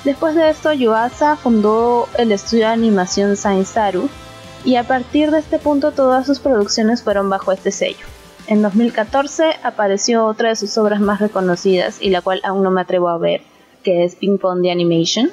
[0.04, 4.10] Después de esto, Yuasa fundó el estudio de animación Sainzaru
[4.66, 8.06] y a partir de este punto todas sus producciones fueron bajo este sello.
[8.48, 12.82] En 2014 apareció otra de sus obras más reconocidas y la cual aún no me
[12.82, 13.42] atrevo a ver,
[13.84, 15.30] que es Ping Pong de Animation.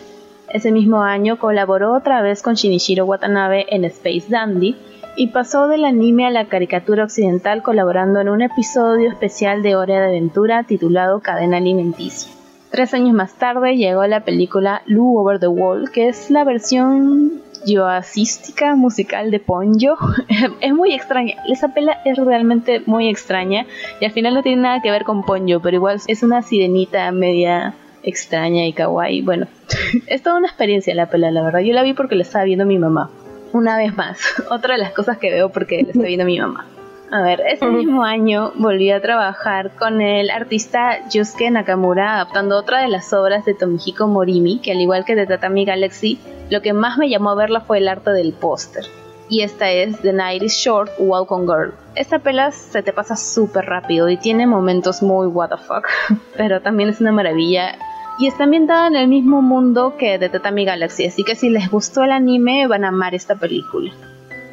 [0.53, 4.77] Ese mismo año colaboró otra vez con Shinichiro Watanabe en Space Dandy
[5.16, 10.01] y pasó del anime a la caricatura occidental colaborando en un episodio especial de Hora
[10.01, 12.33] de Aventura titulado Cadena Alimenticia.
[12.71, 17.43] Tres años más tarde llegó la película Lou Over the Wall, que es la versión
[17.66, 19.96] yoasística musical de Ponyo.
[20.61, 23.66] es muy extraña, esa pela es realmente muy extraña
[24.01, 27.11] y al final no tiene nada que ver con Ponyo, pero igual es una sirenita
[27.12, 29.23] media extraña y kawaii.
[29.23, 29.46] Bueno,
[30.07, 31.61] es toda una experiencia la pela, la verdad.
[31.61, 33.11] Yo la vi porque la estaba viendo mi mamá
[33.53, 34.20] una vez más,
[34.51, 36.66] otra de las cosas que veo porque le estoy viendo mi mamá.
[37.12, 42.83] A ver, ese mismo año volví a trabajar con el artista Yusuke Nakamura adaptando otra
[42.83, 46.20] de las obras de Tomihiko Morimi, que al igual que de Tatami Galaxy,
[46.51, 48.85] lo que más me llamó a verla fue el arte del póster.
[49.29, 51.73] Y esta es The Night is Short, Walk on Girl.
[51.95, 55.87] Esta pela se te pasa súper rápido y tiene momentos muy what the fuck,
[56.37, 57.77] pero también es una maravilla
[58.19, 62.03] y está ambientada en el mismo mundo que de Galaxy, así que si les gustó
[62.03, 63.93] el anime van a amar esta película.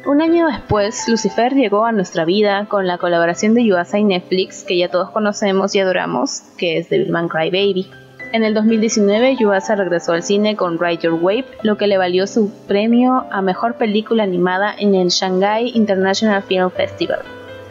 [0.06, 4.64] Un año después, Lucifer llegó a nuestra vida con la colaboración de Yuasa y Netflix,
[4.64, 7.90] que ya todos conocemos y adoramos, que es Devilman Crybaby.
[8.30, 12.26] En el 2019, Yuasa regresó al cine con Ride Your Wave, lo que le valió
[12.26, 17.20] su premio a Mejor Película Animada en el Shanghai International Film Festival.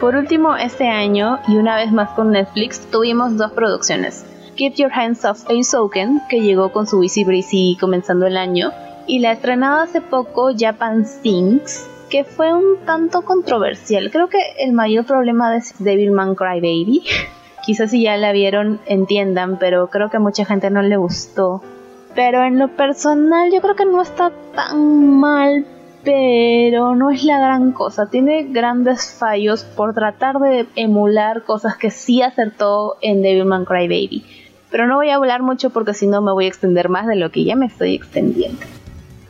[0.00, 4.92] Por último, este año, y una vez más con Netflix, tuvimos dos producciones, Keep Your
[4.92, 8.72] Hands Off Soken, que llegó con su Easy Breezy comenzando el año,
[9.06, 14.10] y la estrenada hace poco Japan Sings, que fue un tanto controversial.
[14.10, 17.04] Creo que el mayor problema de Devilman Crybaby,
[17.68, 21.62] quizás si ya la vieron entiendan, pero creo que a mucha gente no le gustó.
[22.14, 25.66] Pero en lo personal yo creo que no está tan mal,
[26.02, 28.08] pero no es la gran cosa.
[28.08, 34.24] Tiene grandes fallos por tratar de emular cosas que sí acertó en Devilman Crybaby
[34.70, 37.16] pero no voy a hablar mucho porque si no me voy a extender más de
[37.16, 38.60] lo que ya me estoy extendiendo.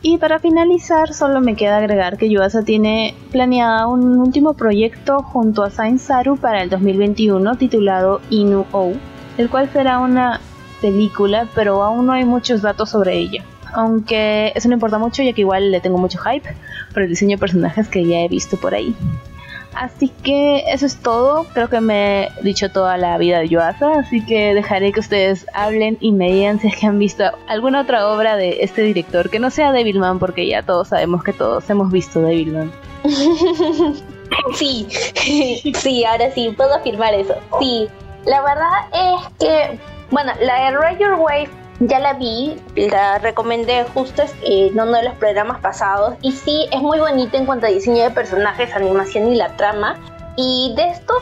[0.01, 5.65] Y para finalizar, solo me queda agregar que Yuasa tiene planeada un último proyecto junto
[5.65, 8.93] a Saint Saru para el 2021 titulado Inu O,
[9.37, 10.41] el cual será una
[10.81, 13.45] película, pero aún no hay muchos datos sobre ella.
[13.73, 16.49] Aunque eso no importa mucho, ya que igual le tengo mucho hype
[16.93, 18.95] por el diseño de personajes que ya he visto por ahí.
[19.75, 21.45] Así que eso es todo.
[21.53, 24.01] Creo que me he dicho toda la vida de Yuasa.
[24.01, 27.83] Así que dejaré que ustedes hablen y me digan si es que han visto alguna
[27.83, 31.69] otra obra de este director que no sea Devilman, porque ya todos sabemos que todos
[31.71, 32.73] hemos visto Devilman.
[34.55, 34.87] sí,
[35.75, 37.35] sí, ahora sí, puedo afirmar eso.
[37.61, 37.89] Sí,
[38.25, 39.79] la verdad es que,
[40.11, 41.51] bueno, la de Roger Wave
[41.81, 46.81] ya la vi, la recomendé justo en uno de los programas pasados y sí, es
[46.81, 49.97] muy bonita en cuanto a diseño de personajes, animación y la trama.
[50.37, 51.15] Y de esto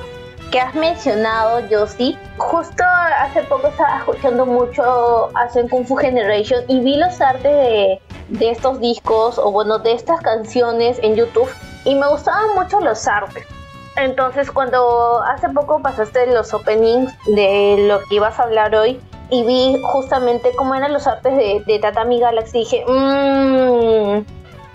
[0.51, 2.85] que has mencionado, sí justo
[3.19, 8.51] hace poco estaba escuchando mucho hace Kung Fu Generation y vi los artes de, de
[8.51, 11.49] estos discos o bueno, de estas canciones en YouTube
[11.85, 13.47] y me gustaban mucho los artes.
[13.97, 19.45] Entonces cuando hace poco pasaste los openings de lo que ibas a hablar hoy, y
[19.45, 24.25] vi justamente cómo eran los artes de, de Tatami Galaxy y dije, mmm,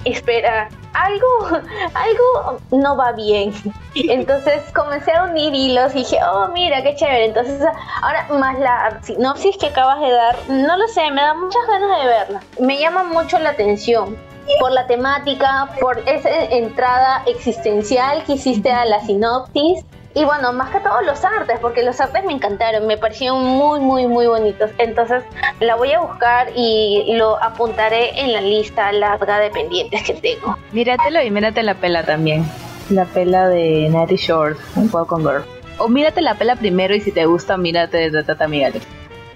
[0.06, 1.28] espera, algo,
[1.94, 3.54] algo no va bien.
[3.96, 7.26] Entonces comencé a unir hilos y dije, oh, mira, qué chévere.
[7.26, 7.62] Entonces,
[8.02, 12.00] ahora más la sinopsis que acabas de dar, no lo sé, me da muchas ganas
[12.00, 12.42] de verla.
[12.60, 14.18] Me llama mucho la atención
[14.60, 20.69] por la temática, por esa entrada existencial que hiciste a la sinopsis y bueno, más
[20.71, 24.69] que todo los artes, porque los artes me encantaron, me parecieron muy, muy, muy bonitos.
[24.78, 25.24] Entonces
[25.60, 30.58] la voy a buscar y lo apuntaré en la lista larga de pendientes que tengo.
[30.74, 32.45] Míratelo y mírate la pela también.
[32.89, 35.45] La pela de Natty Short, un poco Girl.
[35.78, 38.74] O mírate la pela primero y si te gusta, mírate de Tata Miguel.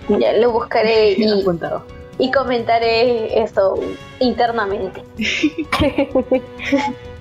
[0.10, 1.46] Ya lo buscaré y,
[2.18, 3.80] y comentaré esto
[4.20, 5.04] internamente.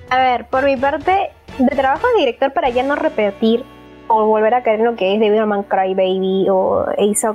[0.09, 3.63] a ver, por mi parte, de trabajo de director para ya no repetir
[4.07, 7.27] o volver a caer en lo que es Devilman Crybaby o Ace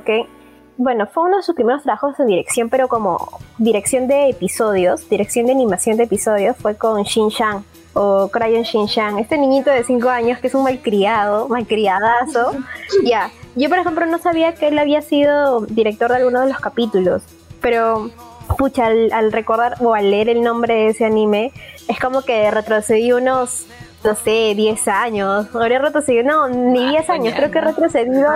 [0.82, 5.44] bueno, fue uno de sus primeros trabajos de dirección, pero como dirección de episodios, dirección
[5.44, 9.84] de animación de episodios, fue con Shin Shang o Crayon Shin Shang, este niñito de
[9.84, 12.52] 5 años que es un malcriado, malcriadazo.
[13.04, 16.60] ya, yo por ejemplo no sabía que él había sido director de alguno de los
[16.60, 17.24] capítulos,
[17.60, 18.10] pero
[18.56, 21.52] pucha, al recordar o al leer el nombre de ese anime,
[21.88, 23.66] es como que retrocedí unos
[24.04, 25.54] no sé, 10 años.
[25.54, 28.28] Habría retrocedido, no, ni 10 años, creo que he retrocedido.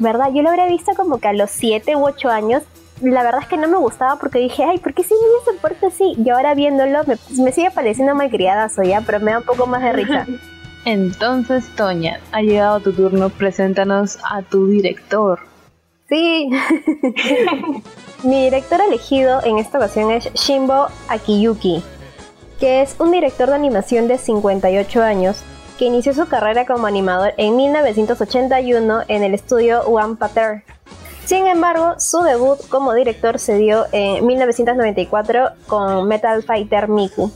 [0.00, 0.28] ¿Verdad?
[0.32, 2.62] Yo lo habría visto como que a los 7 u 8 años.
[3.00, 5.52] La verdad es que no me gustaba porque dije, ay, ¿por qué si niño se
[5.60, 6.14] porta así?
[6.16, 9.92] Y ahora viéndolo me, sigue pareciendo malcriada ya, pero me da un poco más de
[9.92, 10.26] risa.
[10.84, 15.40] Entonces, Toña, ha llegado tu turno, preséntanos a tu director.
[16.08, 16.50] Sí.
[18.22, 21.82] Mi director elegido en esta ocasión es Shimbo Akiyuki
[22.58, 25.42] que es un director de animación de 58 años
[25.78, 30.64] que inició su carrera como animador en 1981 en el estudio One Pater.
[31.24, 37.30] Sin embargo, su debut como director se dio en 1994 con Metal Fighter Miku.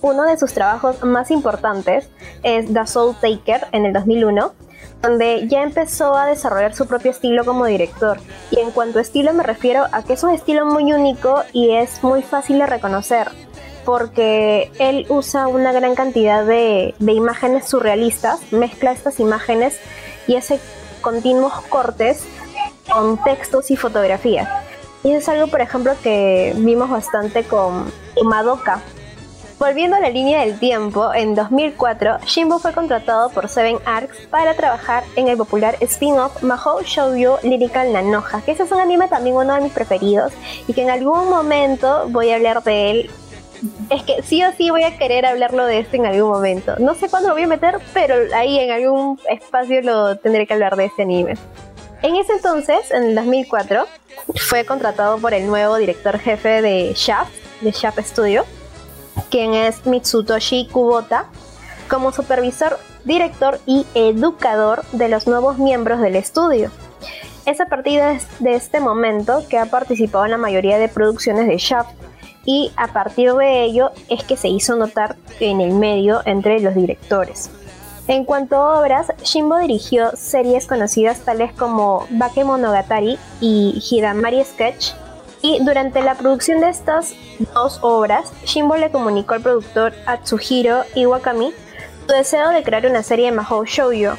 [0.00, 2.08] Uno de sus trabajos más importantes
[2.44, 4.52] es The Soul Taker en el 2001,
[5.02, 8.18] donde ya empezó a desarrollar su propio estilo como director.
[8.50, 11.70] Y en cuanto a estilo me refiero a que es un estilo muy único y
[11.72, 13.28] es muy fácil de reconocer
[13.88, 19.80] porque él usa una gran cantidad de, imágenes surrealistas, mezcla estas imágenes
[20.26, 20.60] y hace
[21.00, 22.24] continuos cortes
[22.92, 24.46] con textos y fotografías.
[25.02, 27.90] Y es algo, por ejemplo, que vimos bastante con
[28.22, 28.82] Madoka.
[29.58, 34.54] Volviendo a la línea del tiempo, en 2004, Shimbo fue contratado por Seven Arcs para
[34.54, 39.34] trabajar en el popular spin-off Mahou Shoujo Lyrical Nanoha, que ese es un anime también
[39.34, 40.32] uno de mis preferidos
[40.68, 43.10] y que en algún momento voy a hablar de él
[43.90, 46.76] es que sí o sí voy a querer hablarlo de este en algún momento.
[46.78, 50.54] No sé cuándo lo voy a meter, pero ahí en algún espacio lo tendré que
[50.54, 51.34] hablar de este anime.
[52.02, 53.86] En ese entonces, en el 2004,
[54.36, 58.44] fue contratado por el nuevo director jefe de Shaft, de Shaft Studio,
[59.30, 61.26] quien es Mitsutoshi Kubota,
[61.88, 66.70] como supervisor, director y educador de los nuevos miembros del estudio.
[67.46, 68.02] Es a partir
[68.40, 71.90] de este momento que ha participado en la mayoría de producciones de Shaft,
[72.44, 76.74] y a partir de ello es que se hizo notar en el medio entre los
[76.74, 77.50] directores.
[78.06, 84.92] En cuanto a obras, Shimbo dirigió series conocidas tales como Bakemonogatari y Hidamari Sketch,
[85.42, 87.14] y durante la producción de estas
[87.54, 91.52] dos obras, Shimbo le comunicó al productor Atsuhiro Iwakami
[92.06, 94.16] su deseo de crear una serie de Mahou Shoujo,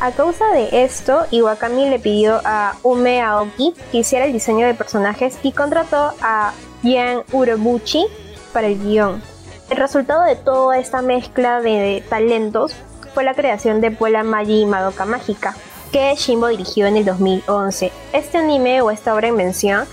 [0.00, 4.74] A causa de esto, Iwakami le pidió a Ume Aoki que hiciera el diseño de
[4.74, 6.52] personajes y contrató a
[6.82, 8.06] Yan Urobuchi
[8.52, 9.22] para el guion.
[9.70, 12.74] El resultado de toda esta mezcla de talentos
[13.14, 15.56] fue la creación de Puella Magi Madoka Mágica,
[15.92, 17.90] que Shimbo dirigió en el 2011.
[18.12, 19.86] Este anime o esta obra en mención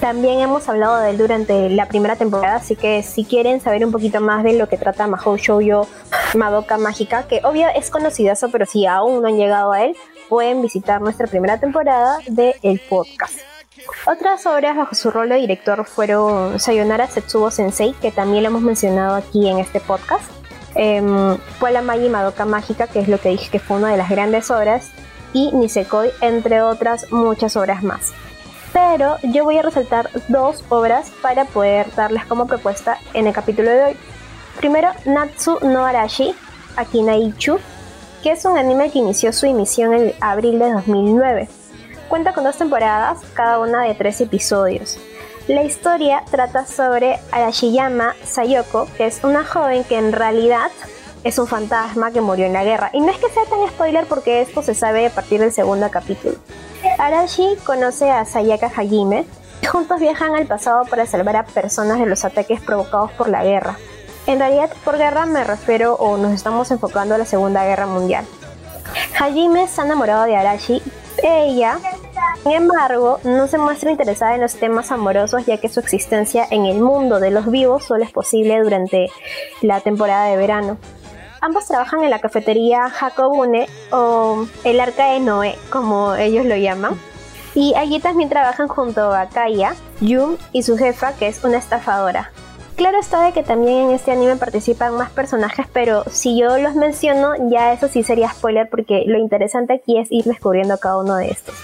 [0.00, 3.92] también hemos hablado de él durante la primera temporada, así que si quieren saber un
[3.92, 5.86] poquito más de lo que trata Mahou Shoujo
[6.34, 9.94] Madoka Mágica, que obvio es conocidazo, pero si aún no han llegado a él,
[10.28, 13.40] pueden visitar nuestra primera temporada de el podcast.
[14.06, 18.62] Otras obras bajo su rol de director fueron Sayonara Setsubo Sensei, que también lo hemos
[18.62, 20.24] mencionado aquí en este podcast,
[20.76, 21.02] eh,
[21.58, 24.50] Puella Magi Madoka Mágica, que es lo que dije que fue una de las grandes
[24.50, 24.90] obras,
[25.32, 28.12] y Nisekoi, entre otras muchas obras más
[28.72, 33.70] pero yo voy a resaltar dos obras para poder darles como propuesta en el capítulo
[33.70, 33.96] de hoy.
[34.56, 36.34] Primero, Natsu no Arashi,
[36.76, 37.58] Akinaichu,
[38.22, 41.48] que es un anime que inició su emisión en abril de 2009.
[42.08, 44.98] Cuenta con dos temporadas, cada una de tres episodios.
[45.48, 50.70] La historia trata sobre Arashiyama Sayoko, que es una joven que en realidad
[51.24, 52.90] es un fantasma que murió en la guerra.
[52.92, 55.90] Y no es que sea tan spoiler porque esto se sabe a partir del segundo
[55.90, 56.36] capítulo.
[56.98, 59.26] Arashi conoce a Sayaka Hajime
[59.62, 63.44] y juntos viajan al pasado para salvar a personas de los ataques provocados por la
[63.44, 63.76] guerra.
[64.26, 68.24] En realidad, por guerra me refiero o nos estamos enfocando a la Segunda Guerra Mundial.
[69.18, 70.82] Hajime está enamorado de Arashi.
[71.22, 71.78] Ella,
[72.42, 76.64] sin embargo, no se muestra interesada en los temas amorosos ya que su existencia en
[76.64, 79.10] el mundo de los vivos solo es posible durante
[79.60, 80.78] la temporada de verano.
[81.42, 86.98] Ambos trabajan en la cafetería Jacobune o el Arca de Noé, como ellos lo llaman.
[87.54, 92.30] Y allí también trabajan junto a Kaya, Yum y su jefa, que es una estafadora.
[92.76, 96.74] Claro está de que también en este anime participan más personajes, pero si yo los
[96.74, 101.16] menciono, ya eso sí sería spoiler porque lo interesante aquí es ir descubriendo cada uno
[101.16, 101.54] de estos.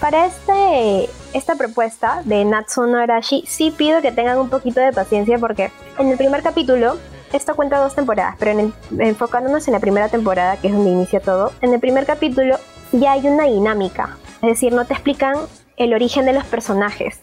[0.00, 5.38] Para este, esta propuesta de Natsuno Arashi, sí pido que tengan un poquito de paciencia
[5.38, 6.98] porque en el primer capítulo
[7.34, 11.52] esto cuenta dos temporadas, pero enfocándonos en la primera temporada, que es donde inicia todo,
[11.60, 12.56] en el primer capítulo
[12.92, 14.16] ya hay una dinámica.
[14.40, 15.36] Es decir, no te explican
[15.76, 17.20] el origen de los personajes.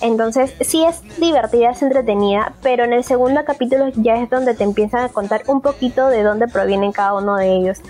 [0.00, 4.64] Entonces, sí es divertida, es entretenida, pero en el segundo capítulo ya es donde te
[4.64, 7.80] empiezan a contar un poquito de dónde provienen cada uno de ellos.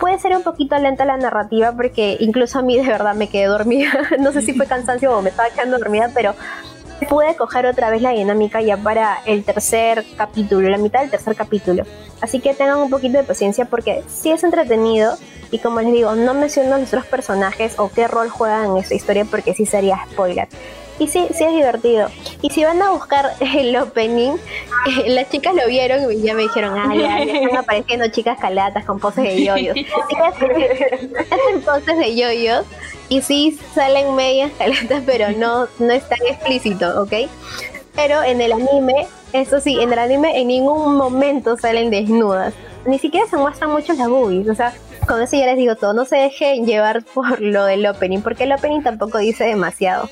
[0.00, 3.44] Puede ser un poquito lenta la narrativa porque incluso a mí de verdad me quedé
[3.46, 3.92] dormida.
[4.18, 6.34] no sé si fue cansancio o me estaba quedando dormida, pero
[7.02, 11.34] pude coger otra vez la dinámica ya para el tercer capítulo, la mitad del tercer
[11.34, 11.84] capítulo.
[12.20, 15.16] Así que tengan un poquito de paciencia porque sí es entretenido
[15.50, 18.94] y como les digo, no menciono a nuestros personajes o qué rol juegan en esta
[18.94, 20.48] historia porque sí sería spoiler.
[21.02, 22.08] Y sí, sí es divertido.
[22.42, 24.34] Y si van a buscar el opening,
[24.86, 28.84] eh, las chicas lo vieron y ya me dijeron, ah, ya, están apareciendo chicas calatas
[28.84, 29.76] con poses de yoyos.
[31.30, 32.64] hacen poses de yoyos
[33.08, 37.28] y sí salen medias calatas, pero no, no es tan explícito, ¿ok?
[37.96, 42.54] Pero en el anime, eso sí, en el anime en ningún momento salen desnudas.
[42.86, 44.72] Ni siquiera se muestran mucho las boobies, o sea,
[45.08, 48.44] con eso ya les digo todo, no se dejen llevar por lo del opening, porque
[48.44, 50.08] el opening tampoco dice demasiado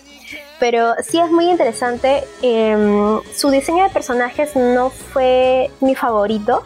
[0.60, 2.22] pero sí es muy interesante.
[2.42, 6.62] Em, su diseño de personajes no fue mi favorito,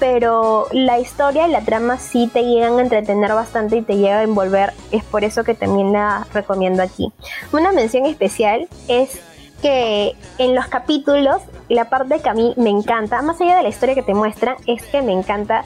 [0.00, 4.18] pero la historia y la trama sí te llegan a entretener bastante y te llega
[4.18, 4.72] a envolver.
[4.90, 7.12] Es por eso que también la recomiendo aquí.
[7.52, 9.20] Una mención especial es
[9.62, 13.68] que en los capítulos, la parte que a mí me encanta, más allá de la
[13.68, 15.64] historia que te muestran, es que me encanta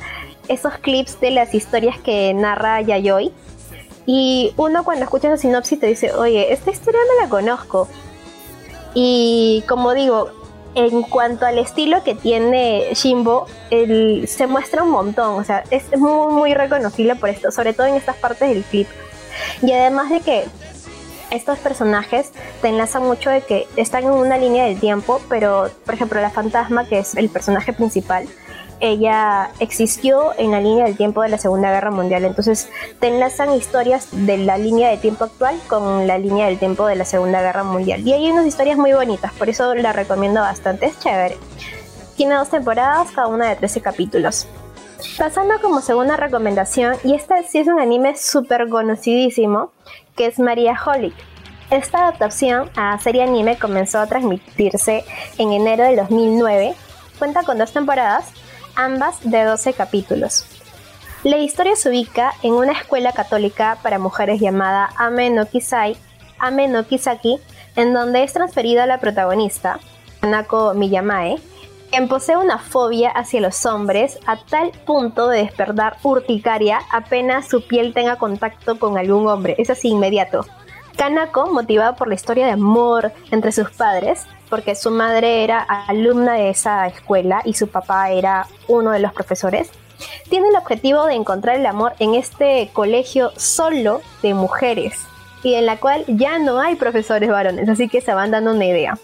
[0.49, 3.33] esos clips de las historias que narra Yayoi
[4.11, 7.89] y uno cuando escucha esa sinopsis te dice, oye, esta historia no la conozco.
[8.95, 10.31] Y como digo,
[10.75, 15.39] en cuanto al estilo que tiene Shimbo, se muestra un montón.
[15.39, 18.89] O sea, es muy, muy reconocible por esto, sobre todo en estas partes del clip.
[19.61, 20.45] Y además de que
[21.31, 22.31] estos personajes
[22.63, 26.31] te enlazan mucho de que están en una línea del tiempo, pero por ejemplo la
[26.31, 28.27] fantasma, que es el personaje principal,
[28.81, 32.25] ella existió en la línea del tiempo de la Segunda Guerra Mundial.
[32.25, 32.69] Entonces
[33.01, 36.97] te enlazan historias de la línea de tiempo actual con la línea del tiempo de
[36.97, 38.07] la Segunda Guerra Mundial.
[38.07, 41.37] Y hay unas historias muy bonitas, por eso la recomiendo bastante, es chévere.
[42.17, 44.47] Tiene dos temporadas, cada una de 13 capítulos.
[45.17, 49.71] Pasando como segunda recomendación, y este sí es un anime súper conocidísimo,
[50.17, 51.15] que es Maria Holic.
[51.71, 55.05] Esta adaptación a serie anime comenzó a transmitirse
[55.37, 56.75] en enero de 2009.
[57.19, 58.33] Cuenta con dos temporadas
[58.79, 60.47] ambas de 12 capítulos.
[61.25, 65.99] La historia se ubica en una escuela católica para mujeres llamada Ame no Kisaki,
[67.75, 69.81] en donde es transferida la protagonista,
[70.21, 71.39] Anako Miyamae,
[71.91, 77.67] quien posee una fobia hacia los hombres a tal punto de despertar urticaria apenas su
[77.67, 79.57] piel tenga contacto con algún hombre.
[79.59, 80.47] Es así inmediato.
[80.99, 86.35] Kanako, motivada por la historia de amor entre sus padres, porque su madre era alumna
[86.35, 89.71] de esa escuela y su papá era uno de los profesores,
[90.29, 94.99] tiene el objetivo de encontrar el amor en este colegio solo de mujeres
[95.45, 98.67] y en la cual ya no hay profesores varones, así que se van dando una
[98.67, 98.99] idea.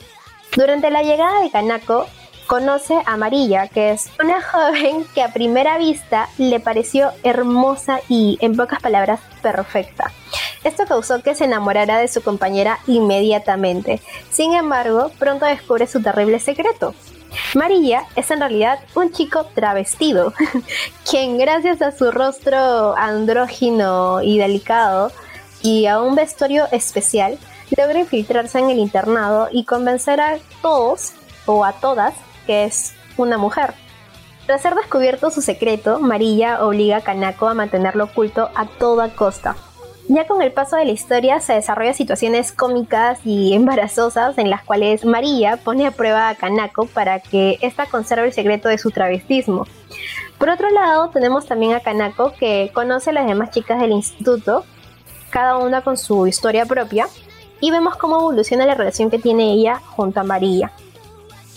[0.56, 2.06] Durante la llegada de Kanako,
[2.46, 8.38] conoce a María, que es una joven que a primera vista le pareció hermosa y,
[8.40, 10.12] en pocas palabras, perfecta.
[10.62, 14.00] Esto causó que se enamorara de su compañera inmediatamente.
[14.30, 16.94] Sin embargo, pronto descubre su terrible secreto.
[17.54, 20.32] María es en realidad un chico travestido,
[21.10, 25.10] quien gracias a su rostro andrógino y delicado
[25.62, 27.38] y a un vestuario especial,
[27.76, 31.12] logra infiltrarse en el internado y convencer a todos
[31.46, 32.14] o a todas
[32.46, 33.74] que es una mujer.
[34.46, 39.56] Tras ser descubierto su secreto, María obliga a Kanako a mantenerlo oculto a toda costa.
[40.06, 44.62] Ya con el paso de la historia se desarrollan situaciones cómicas y embarazosas en las
[44.62, 48.90] cuales María pone a prueba a Kanako para que ésta conserve el secreto de su
[48.90, 49.66] travestismo.
[50.38, 54.64] Por otro lado, tenemos también a Kanako que conoce a las demás chicas del instituto,
[55.30, 57.06] cada una con su historia propia,
[57.60, 60.70] y vemos cómo evoluciona la relación que tiene ella junto a María.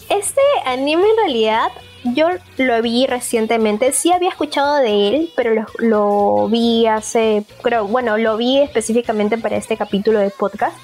[0.10, 1.72] Este anime en realidad
[2.14, 8.18] yo lo vi recientemente, sí había escuchado de él, pero lo, vi hace, creo, bueno,
[8.18, 10.78] lo vi específicamente para este capítulo de podcast.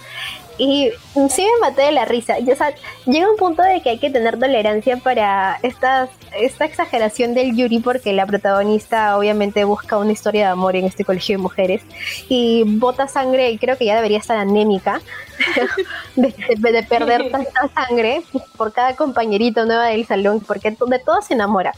[0.58, 0.92] Y
[1.30, 2.36] sí me maté de la risa.
[2.40, 2.74] o sea,
[3.06, 7.80] llega un punto de que hay que tener tolerancia para esta, esta exageración del Yuri
[7.80, 11.82] porque la protagonista obviamente busca una historia de amor en este colegio de mujeres
[12.30, 15.02] y bota sangre y creo que ya debería estar anémica
[16.16, 18.22] de, de, perder tanta sangre
[18.56, 21.74] por cada compañerito nueva del salón porque de todo se enamora.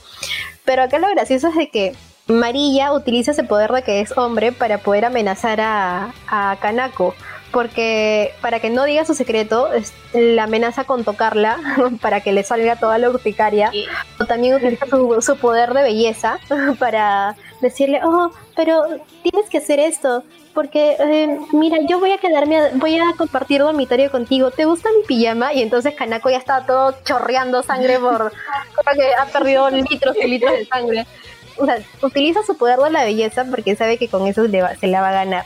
[0.66, 1.96] Pero acá lo gracioso es de que
[2.28, 7.14] Marilla utiliza ese poder de que es hombre para poder amenazar a, a Kanako
[7.56, 9.70] porque para que no diga su secreto,
[10.12, 11.58] la amenaza con tocarla
[12.02, 13.72] para que le salga toda la urticaria.
[14.20, 16.38] O también utiliza su, poder de belleza
[16.80, 18.84] para decirle, oh, pero
[19.24, 20.26] tienes que hacer esto.
[20.54, 24.52] Porque, eh, mira, yo voy a quedarme, voy a compartir dormitorio contigo.
[24.52, 25.54] ¿Te gusta mi pijama?
[25.54, 28.34] Y entonces Kanako ya está todo chorreando sangre por.
[28.96, 31.08] que ha perdido litros y litros de sangre.
[31.56, 35.00] O sea, utiliza su poder de la belleza porque sabe que con eso se la
[35.00, 35.46] va a ganar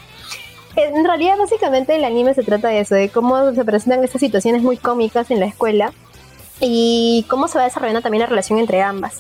[0.95, 4.61] en realidad básicamente el anime se trata de eso, de cómo se presentan estas situaciones
[4.61, 5.91] muy cómicas en la escuela
[6.59, 9.19] y cómo se va desarrollando también la relación entre ambas.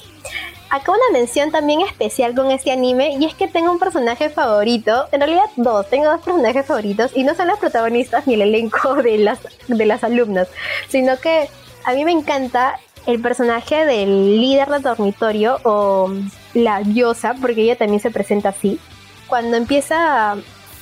[0.69, 5.07] Acá una mención también especial con este anime y es que tengo un personaje favorito,
[5.11, 8.95] en realidad dos, tengo dos personajes favoritos y no son las protagonistas ni el elenco
[9.03, 10.47] de las, de las alumnas,
[10.89, 11.49] sino que
[11.85, 16.11] a mí me encanta el personaje del líder del dormitorio o
[16.53, 18.79] la diosa, porque ella también se presenta así.
[19.27, 20.35] Cuando empieza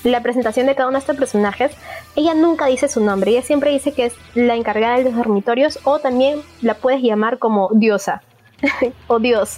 [0.04, 1.72] la presentación de cada uno de estos personajes,
[2.16, 5.80] ella nunca dice su nombre, ella siempre dice que es la encargada de los dormitorios
[5.84, 8.22] o también la puedes llamar como diosa
[9.08, 9.58] o dios.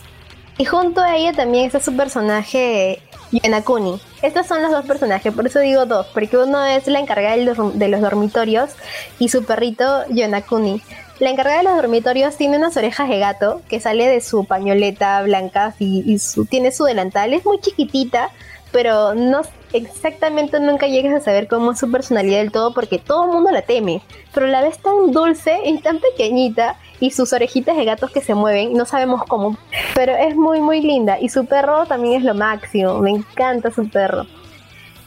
[0.57, 4.01] Y junto a ella también está su personaje Yanakuni.
[4.21, 7.87] Estos son los dos personajes, por eso digo dos, porque uno es la encargada de
[7.87, 8.71] los dormitorios
[9.19, 10.81] y su perrito Yonakuni.
[11.19, 15.21] La encargada de los dormitorios tiene unas orejas de gato que sale de su pañoleta
[15.21, 16.17] blanca y,
[16.49, 17.33] tiene su delantal.
[17.33, 18.29] Es muy chiquitita,
[18.71, 19.41] pero no
[19.74, 23.51] exactamente nunca llegas a saber cómo es su personalidad del todo porque todo el mundo
[23.51, 24.01] la teme,
[24.34, 28.36] pero la ves tan dulce y tan pequeñita y sus orejitas de gatos que se
[28.36, 29.57] mueven, no sabemos cómo,
[29.95, 33.89] pero es muy muy linda y su perro también es lo máximo, me encanta su
[33.89, 34.26] perro.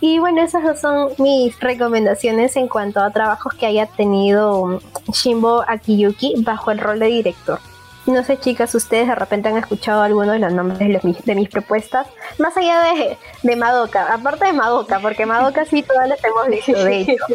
[0.01, 4.81] Y bueno, esas son mis recomendaciones en cuanto a trabajos que haya tenido
[5.13, 7.61] Shimbo Akiyuki bajo el rol de director.
[8.07, 12.09] No sé, chicas, ustedes de repente han escuchado alguno de los nombres de, mis propuestas,
[12.39, 16.85] más allá de, de, Madoka, aparte de Madoka, porque Madoka sí todas las hemos visto,
[16.85, 17.25] de hecho.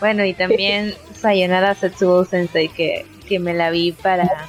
[0.00, 4.48] Bueno, y también Sayonara Setsubo Sensei, que, que me la vi para,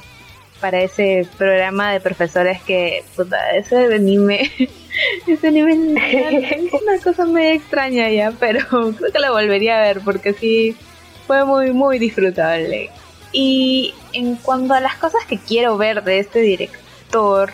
[0.60, 4.50] para ese programa de profesores que, puta, ese anime,
[5.26, 10.00] ese anime es una cosa muy extraña ya, pero creo que la volvería a ver
[10.04, 10.76] porque sí
[11.26, 12.90] fue muy, muy disfrutable.
[13.38, 17.52] Y en cuanto a las cosas que quiero ver de este director,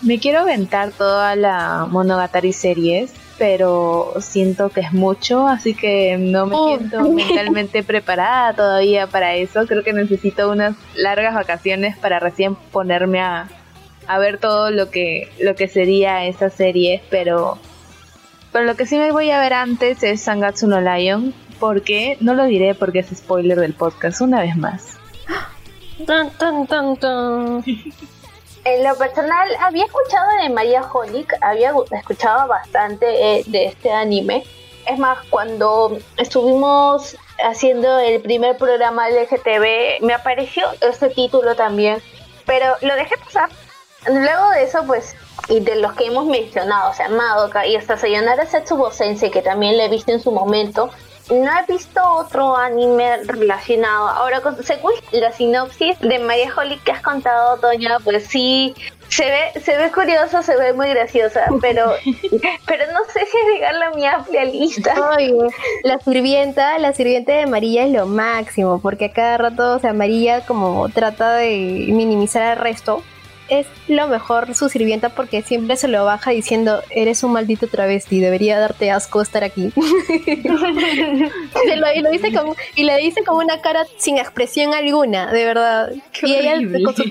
[0.00, 6.46] me quiero aventar toda la Monogatari series, pero siento que es mucho, así que no
[6.46, 6.68] me oh.
[6.68, 9.66] siento mentalmente preparada todavía para eso.
[9.66, 13.48] Creo que necesito unas largas vacaciones para recién ponerme a,
[14.06, 17.58] a ver todo lo que, lo que sería esa serie, pero,
[18.50, 22.32] pero lo que sí me voy a ver antes es Sangatsu no Lion, porque no
[22.32, 24.97] lo diré porque es spoiler del podcast una vez más.
[28.64, 34.44] En lo personal, había escuchado de María Holic, había escuchado bastante eh, de este anime.
[34.86, 42.02] Es más, cuando estuvimos haciendo el primer programa LGTB, me apareció este título también,
[42.46, 43.48] pero lo dejé pasar.
[44.06, 45.16] Luego de eso, pues,
[45.48, 49.42] y de los que hemos mencionado, o sea, Madoka y hasta Sayonara Setsubo Sensei, que
[49.42, 50.90] también le he visto en su momento,
[51.30, 54.08] no he visto otro anime relacionado.
[54.08, 58.74] Ahora, según la sinopsis de María Holly que has contado, Toña, pues sí,
[59.08, 61.92] se ve, se ve curioso, se ve muy graciosa, pero,
[62.66, 64.94] pero no sé si agregarla a mi amplia lista.
[65.84, 69.92] la sirvienta, la sirvienta de María es lo máximo, porque a cada rato, o sea,
[69.92, 73.02] María como trata de minimizar al resto,
[73.48, 78.20] es lo mejor su sirvienta porque siempre se lo baja diciendo, eres un maldito travesti,
[78.20, 79.72] debería darte asco estar aquí.
[80.26, 80.42] y,
[81.76, 85.90] lo, dice como, y le dice como una cara sin expresión alguna, de verdad.
[86.22, 87.04] y ella con su,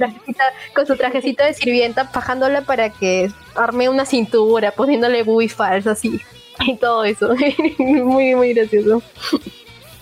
[0.74, 6.20] con su trajecito de sirvienta pajándola para que arme una cintura, poniéndole boobies falsas así.
[6.60, 7.36] Y todo eso.
[7.78, 9.02] muy, muy gracioso.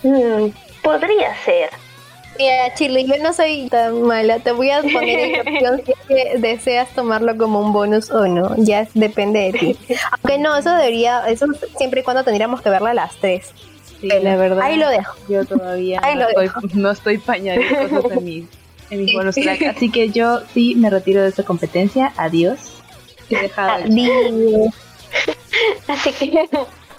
[0.04, 0.50] Mm,
[0.82, 1.70] podría ser.
[2.38, 4.40] Mira, Chile, yo no soy tan mala.
[4.40, 8.28] Te voy a poner en opción si es que deseas tomarlo como un bonus o
[8.28, 8.56] no.
[8.58, 9.78] Ya depende de ti.
[10.12, 13.54] Aunque no, eso debería, eso siempre y cuando tendríamos que verla a las tres.
[14.02, 14.64] Sí, la verdad.
[14.64, 15.16] Ahí lo dejo.
[15.30, 18.48] Yo todavía no, estoy, no, estoy, cosas en mi,
[18.90, 19.62] en mi bonus track.
[19.76, 22.14] Así que yo sí me retiro de esta competencia.
[22.18, 22.82] Adiós.
[23.30, 24.74] He dejado Adiós.
[25.88, 26.50] Así que,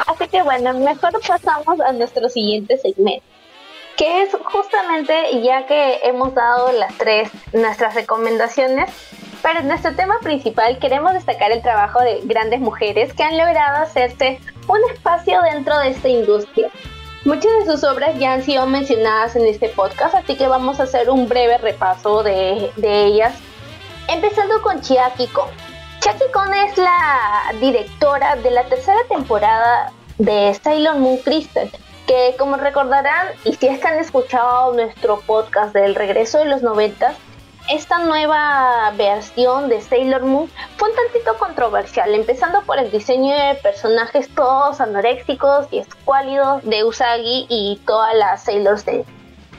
[0.07, 3.36] así que bueno, mejor pasamos a nuestro siguiente segmento
[3.97, 8.91] que es justamente ya que hemos dado las tres nuestras recomendaciones,
[9.55, 14.41] en nuestro tema principal queremos destacar el trabajo de grandes mujeres que han logrado hacerse
[14.67, 16.69] un espacio dentro de esta industria.
[17.25, 20.85] Muchas de sus obras ya han sido mencionadas en este podcast, así que vamos a
[20.85, 23.35] hacer un breve repaso de, de ellas,
[24.09, 25.49] empezando con Chiaki Kon.
[26.01, 31.71] Chiaki Kon es la directora de la tercera temporada de Sailor Moon Crystal,
[32.07, 36.63] que como recordarán, y si es que han escuchado nuestro podcast del regreso de los
[36.63, 37.17] noventas,
[37.69, 43.57] esta nueva versión de Sailor Moon fue un tantito controversial, empezando por el diseño de
[43.57, 49.11] personajes todos anoréxicos y escuálidos de Usagi y todas las Sailor Sense.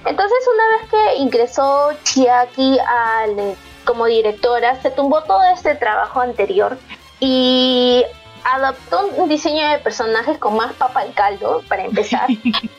[0.06, 6.78] Entonces, una vez que ingresó Chiaki al, como directora, se tumbó todo este trabajo anterior
[7.20, 8.06] y
[8.48, 12.28] adaptó un diseño de personajes con más papa al caldo, para empezar.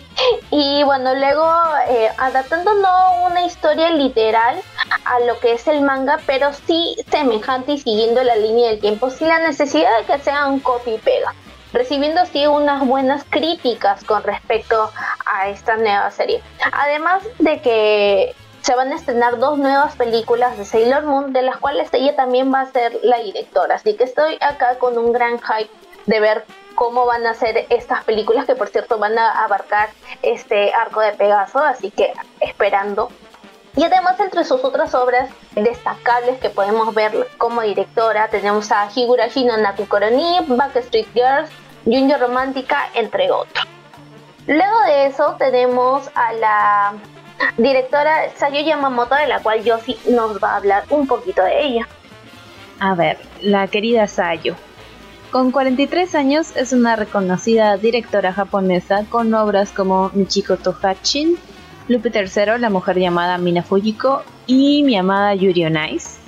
[0.50, 1.46] y bueno, luego
[1.88, 4.60] eh, adaptando no una historia literal
[5.04, 9.10] a lo que es el manga, pero sí semejante y siguiendo la línea del tiempo,
[9.10, 11.34] sin la necesidad de que sea un copy y pega.
[11.72, 14.90] Recibiendo así unas buenas críticas con respecto
[15.26, 16.42] a esta nueva serie.
[16.72, 18.34] Además de que
[18.68, 22.52] se van a estrenar dos nuevas películas de Sailor Moon, de las cuales ella también
[22.52, 23.76] va a ser la directora.
[23.76, 25.70] Así que estoy acá con un gran hype
[26.04, 26.44] de ver
[26.74, 29.88] cómo van a ser estas películas, que por cierto van a abarcar
[30.20, 33.08] este arco de Pegaso, así que esperando.
[33.74, 39.46] Y además entre sus otras obras destacables que podemos ver como directora, tenemos a Higurashi
[39.46, 41.48] no Naku Koroni, Backstreet Girls,
[41.86, 43.66] Junjo Romántica, entre otros.
[44.46, 46.94] Luego de eso tenemos a la
[47.56, 51.88] directora Sayo Yamamoto, de la cual Yoshi nos va a hablar un poquito de ella.
[52.80, 54.54] A ver, la querida Sayo.
[55.30, 61.36] Con 43 años es una reconocida directora japonesa con obras como Michiko Tohachin,
[61.88, 66.18] Lupe III, la mujer llamada Mina Fujiko y mi amada Yuri on Ice.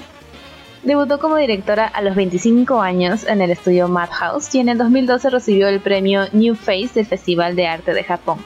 [0.82, 5.30] Debutó como directora a los 25 años en el estudio Madhouse y en el 2012
[5.30, 8.38] recibió el premio New Face del Festival de Arte de Japón.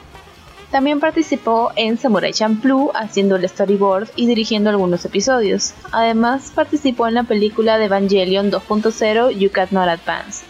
[0.71, 5.73] También participó en Samurai Champloo haciendo el storyboard y dirigiendo algunos episodios.
[5.91, 10.43] Además participó en la película de Evangelion 2.0 You Cat Not Advance,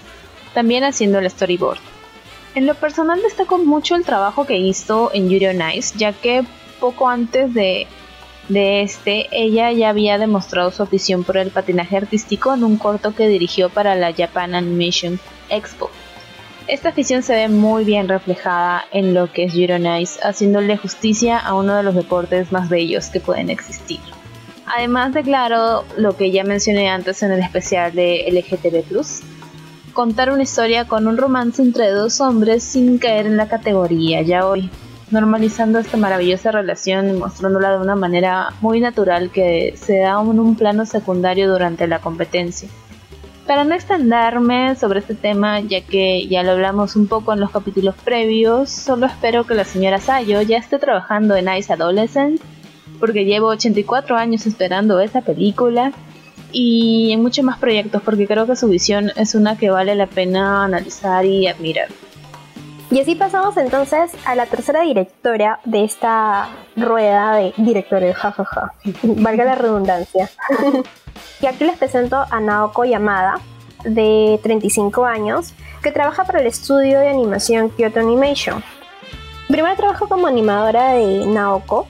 [0.54, 1.80] también haciendo el storyboard.
[2.56, 6.46] En lo personal destacó mucho el trabajo que hizo en Yuri on Ice, ya que
[6.80, 7.86] poco antes de,
[8.48, 13.14] de este, ella ya había demostrado su afición por el patinaje artístico en un corto
[13.14, 15.92] que dirigió para la Japan Animation Expo.
[16.68, 21.54] Esta afición se ve muy bien reflejada en lo que es Ice, haciéndole justicia a
[21.54, 24.00] uno de los deportes más bellos que pueden existir.
[24.66, 28.84] Además de claro lo que ya mencioné antes en el especial de LGTB+,
[29.94, 34.48] contar una historia con un romance entre dos hombres sin caer en la categoría ya
[34.48, 34.72] hoy,
[35.12, 40.40] normalizando esta maravillosa relación y mostrándola de una manera muy natural que se da en
[40.40, 42.68] un plano secundario durante la competencia.
[43.48, 47.52] Para no extenderme sobre este tema, ya que ya lo hablamos un poco en los
[47.52, 52.42] capítulos previos, solo espero que la señora Sayo ya esté trabajando en Ice Adolescent
[53.00, 55.92] porque llevo 84 años esperando esta película
[56.52, 60.08] y en muchos más proyectos porque creo que su visión es una que vale la
[60.08, 61.90] pena analizar y admirar.
[62.92, 68.74] Y así pasamos entonces a la tercera directora de esta rueda de directores, jajaja,
[69.04, 70.30] valga la redundancia.
[71.42, 73.40] y aquí les presento a Naoko Yamada,
[73.84, 78.64] de 35 años, que trabaja para el estudio de animación Kyoto Animation.
[79.48, 81.88] Primero trabajó como animadora de Naoko,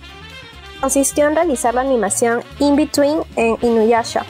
[0.79, 4.25] consistió en realizar la animación In Between en Inuyasha,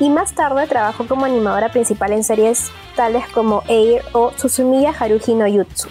[0.00, 5.34] y más tarde trabajó como animadora principal en series tales como Air o Tsusumiya Haruhi
[5.34, 5.88] no Yutsu.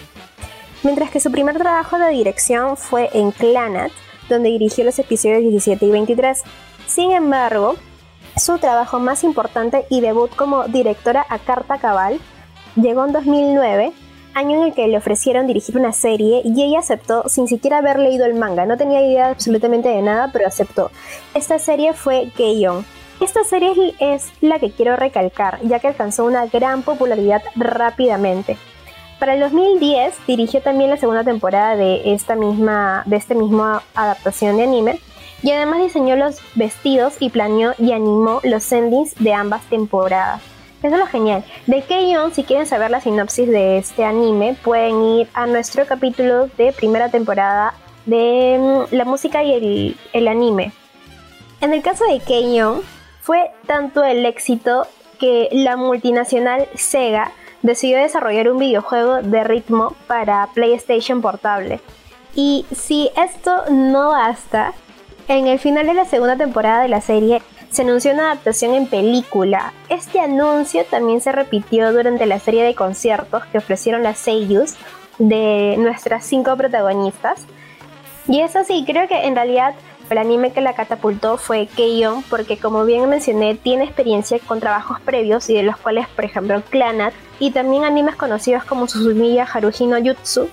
[0.82, 3.90] Mientras que su primer trabajo de dirección fue en Clanat,
[4.28, 6.42] donde dirigió los episodios 17 y 23.
[6.86, 7.74] Sin embargo,
[8.36, 12.20] su trabajo más importante y debut como directora a carta cabal
[12.76, 13.92] llegó en 2009,
[14.34, 17.98] año en el que le ofrecieron dirigir una serie y ella aceptó sin siquiera haber
[17.98, 18.64] leído el manga.
[18.64, 20.92] No tenía idea absolutamente de nada, pero aceptó.
[21.34, 22.84] Esta serie fue Keion.
[23.20, 28.56] Esta serie es la que quiero recalcar, ya que alcanzó una gran popularidad rápidamente.
[29.18, 34.56] Para el 2010 dirigió también la segunda temporada de esta misma, de este mismo adaptación
[34.56, 35.00] de anime
[35.42, 40.42] y además diseñó los vestidos y planeó y animó los endings de ambas temporadas.
[40.82, 41.44] Eso es lo genial.
[41.66, 46.48] De Keion, si quieren saber la sinopsis de este anime, pueden ir a nuestro capítulo
[46.56, 47.74] de primera temporada
[48.06, 50.70] de mm, la música y el, el anime.
[51.60, 52.82] En el caso de Keion,
[53.20, 54.86] fue tanto el éxito
[55.18, 61.80] que la multinacional Sega decidió desarrollar un videojuego de ritmo para PlayStation Portable.
[62.34, 64.72] Y si esto no basta,
[65.28, 68.86] en el final de la segunda temporada de la serie se anunció una adaptación en
[68.86, 69.72] película.
[69.88, 74.74] Este anuncio también se repitió durante la serie de conciertos que ofrecieron las seiyus
[75.18, 77.44] de nuestras cinco protagonistas.
[78.26, 79.74] Y eso sí, creo que en realidad
[80.10, 85.00] el anime que la catapultó fue Keion porque como bien mencioné tiene experiencia con trabajos
[85.00, 89.86] previos y de los cuales por ejemplo Clanat y también animes conocidos como Suzumiya Haruhi
[89.86, 90.48] no Jutsu.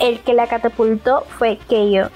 [0.00, 2.10] El que la catapultó fue Keion.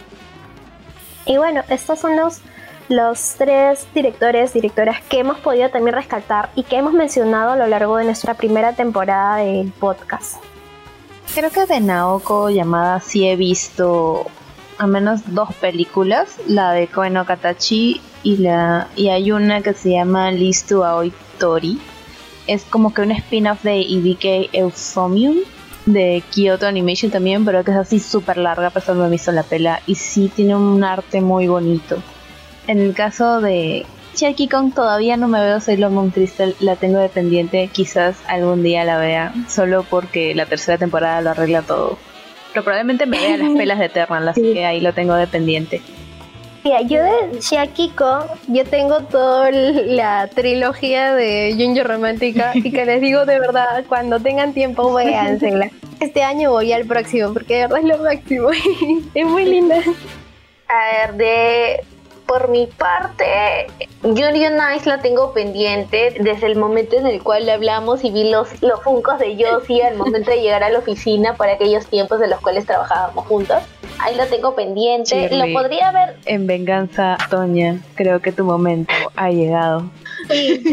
[1.26, 2.40] Y bueno, estos son los,
[2.88, 7.66] los tres directores, directoras que hemos podido también rescatar y que hemos mencionado a lo
[7.66, 10.36] largo de nuestra primera temporada del podcast.
[11.34, 14.26] Creo que de Naoko llamada sí he visto
[14.78, 19.90] al menos dos películas, la de Koen Katachi y la y hay una que se
[19.90, 21.80] llama Listu Aoi Tori.
[22.46, 25.36] Es como que un spin-off de IDK Euphonium
[25.86, 29.42] de Kyoto Animation también, pero que es así súper larga, pero no me visto la
[29.42, 29.80] pela.
[29.86, 32.02] Y sí tiene un arte muy bonito.
[32.66, 33.84] En el caso de
[34.14, 38.62] Chiaki Kong todavía no me veo Sailor Moon Crystal, la tengo de pendiente, quizás algún
[38.62, 41.98] día la vea, solo porque la tercera temporada lo arregla todo.
[42.52, 45.80] Pero probablemente me vea las pelas de Eternal, así que ahí lo tengo de pendiente.
[46.64, 53.00] Mira, yo de Shiakiko, yo tengo toda la trilogía de Junjo Romántica y que les
[53.00, 55.70] digo de verdad, cuando tengan tiempo véansela.
[55.98, 58.50] Este año voy al próximo porque de verdad es lo máximo.
[59.14, 59.76] es muy linda.
[60.68, 61.84] A ver, de
[62.26, 63.26] por mi parte,
[64.02, 68.62] Yuri Nice la tengo pendiente desde el momento en el cual hablamos y vi los,
[68.62, 72.30] los funcos de Josie al momento de llegar a la oficina por aquellos tiempos en
[72.30, 73.58] los cuales trabajábamos juntos.
[73.98, 75.28] Ahí lo tengo pendiente.
[75.30, 76.16] lo podría ver.
[76.26, 79.90] En venganza, Toña, creo que tu momento ha llegado.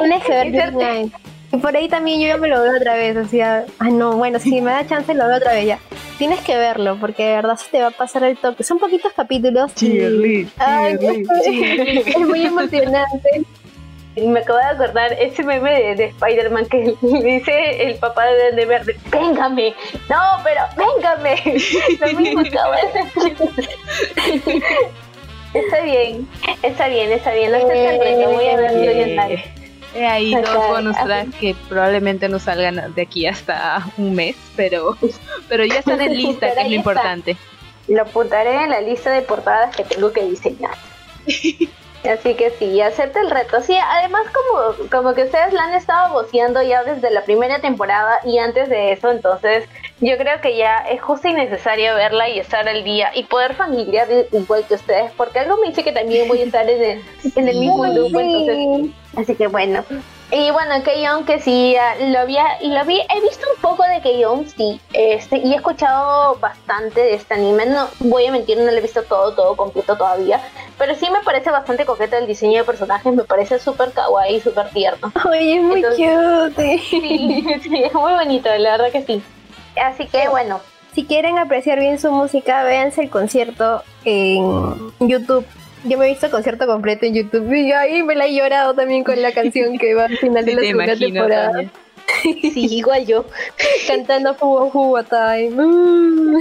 [0.00, 1.10] Un ejemplo.
[1.52, 4.40] Y por ahí también yo ya me lo veo otra vez, así, ah, no, bueno,
[4.40, 5.78] si me da chance lo veo otra vez ya.
[6.18, 8.64] Tienes que verlo, porque de verdad se te va a pasar el toque.
[8.64, 9.72] Son poquitos capítulos.
[9.74, 10.48] Cheerly,
[12.06, 13.44] es muy emocionante.
[14.16, 18.96] Me acabo de acordar ese meme de, Spider-Man que dice el papá de de Verde,
[19.10, 19.74] véngame,
[20.08, 21.36] no, pero véngame.
[22.00, 24.62] Lo mismo acabo de
[25.54, 26.28] Está bien,
[26.62, 29.54] está bien, está bien, no ver
[29.94, 34.96] He ahí dos bonus tracks que probablemente no salgan de aquí hasta un mes, pero,
[35.48, 37.36] pero ya están en lista, que es lo importante.
[37.86, 40.76] Lo apuntaré en la lista de portadas que tengo que diseñar.
[42.04, 43.62] Así que sí, acepta el reto.
[43.62, 48.20] Sí, además como, como que ustedes la han estado voceando ya desde la primera temporada
[48.24, 49.64] y antes de eso, entonces
[50.00, 53.54] yo creo que ya es justo y necesario verla y estar al día y poder
[53.54, 57.02] familiar igual que ustedes, porque algo me dice que también voy a estar en el,
[57.36, 59.82] en el mismo grupo, entonces, así que bueno,
[60.34, 61.76] y bueno, Keyon que sí,
[62.08, 66.36] lo había, lo vi, he visto un poco de Keyon, sí, este, y he escuchado
[66.40, 69.96] bastante de este anime, no voy a mentir, no lo he visto todo, todo completo
[69.96, 70.40] todavía,
[70.76, 74.70] pero sí me parece bastante coqueto el diseño de personajes, me parece súper kawaii, súper
[74.70, 75.12] tierno.
[75.28, 76.78] Oye, es muy cute.
[76.78, 79.22] Sí, sí, es muy bonito, la verdad que sí.
[79.80, 80.60] Así que bueno,
[80.94, 85.46] si quieren apreciar bien su música, véanse el concierto en YouTube.
[85.84, 89.04] Yo me he visto concierto completo en YouTube y ahí me la he llorado también
[89.04, 91.52] con la canción que va al final de la segunda temporada.
[92.22, 93.24] Sí, igual yo.
[93.86, 96.38] Cantando Fuwa Fuwa Time.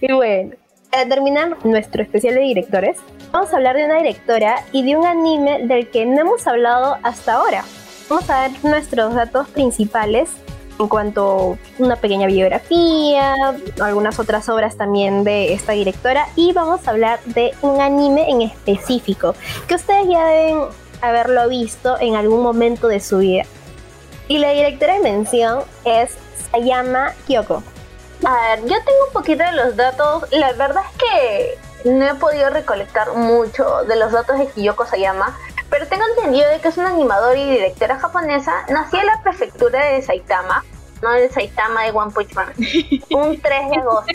[0.00, 0.52] y bueno,
[0.90, 2.98] para terminar nuestro especial de directores,
[3.30, 6.98] vamos a hablar de una directora y de un anime del que no hemos hablado
[7.02, 7.64] hasta ahora.
[8.08, 10.30] Vamos a ver nuestros datos principales
[10.82, 13.34] en cuanto a una pequeña biografía,
[13.80, 18.42] algunas otras obras también de esta directora y vamos a hablar de un anime en
[18.42, 19.34] específico
[19.66, 20.64] que ustedes ya deben
[21.00, 23.44] haberlo visto en algún momento de su vida.
[24.28, 26.16] Y la directora de mención es
[26.50, 27.62] Sayama Kyoko.
[28.24, 30.24] A ver, yo tengo un poquito de los datos.
[30.30, 31.02] La verdad es
[31.84, 35.36] que no he podido recolectar mucho de los datos de Kyoko Sayama,
[35.72, 38.52] pero tengo entendido de que es una animadora y directora japonesa.
[38.68, 40.62] Nació en la prefectura de Saitama,
[41.00, 42.52] no de Saitama de One Punch Man,
[43.10, 44.12] un 3 de agosto.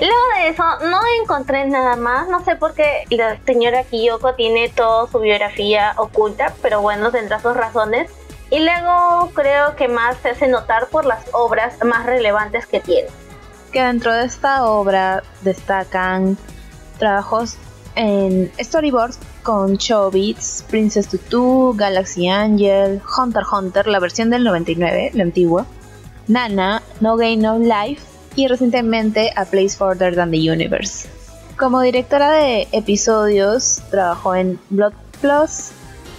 [0.00, 4.68] Luego de eso no encontré nada más, no sé por qué la señora Kyoko tiene
[4.68, 8.08] toda su biografía oculta, pero bueno, tendrá sus razones.
[8.50, 13.08] Y luego creo que más se hace notar por las obras más relevantes que tiene.
[13.72, 16.38] Que dentro de esta obra destacan
[16.98, 17.56] trabajos
[17.96, 19.18] en storyboards
[19.48, 25.64] con Chobits, Princess Tutu, Galaxy Angel, Hunter Hunter, la versión del 99, la antigua,
[26.26, 28.02] Nana, No Game No Life
[28.36, 31.08] y recientemente A Place Further Than the Universe.
[31.56, 34.92] Como directora de episodios, trabajó en Blood
[35.22, 35.70] Plus,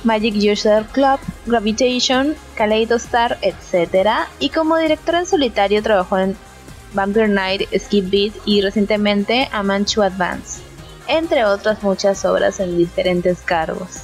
[0.04, 4.08] Magic User Club, Gravitation, Kaleido Star, etc.
[4.40, 6.36] Y como directora en solitario trabajó en
[6.96, 10.64] Vampire Night, Skip Beat y recientemente A Manchu Advance,
[11.10, 14.04] entre otras muchas obras en diferentes cargos.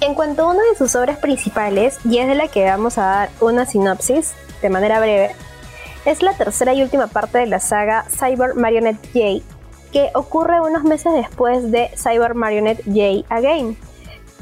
[0.00, 3.06] En cuanto a una de sus obras principales, y es de la que vamos a
[3.06, 5.36] dar una sinopsis de manera breve,
[6.04, 9.44] es la tercera y última parte de la saga Cyber Marionette J,
[9.92, 13.78] que ocurre unos meses después de Cyber Marionette J Again,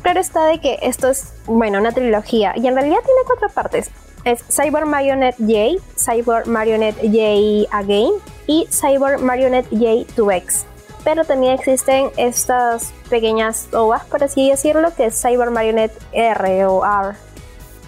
[0.04, 3.90] Claro está de que esto es, bueno, una trilogía y en realidad tiene cuatro partes.
[4.24, 8.12] Es Cyber Marionette J, Cyber Marionette J Again
[8.46, 10.66] y Cyber Marionette J 2X.
[11.04, 16.84] Pero también existen estas pequeñas OVAs, por así decirlo, que es Cyber Marionette R o
[16.84, 17.16] R.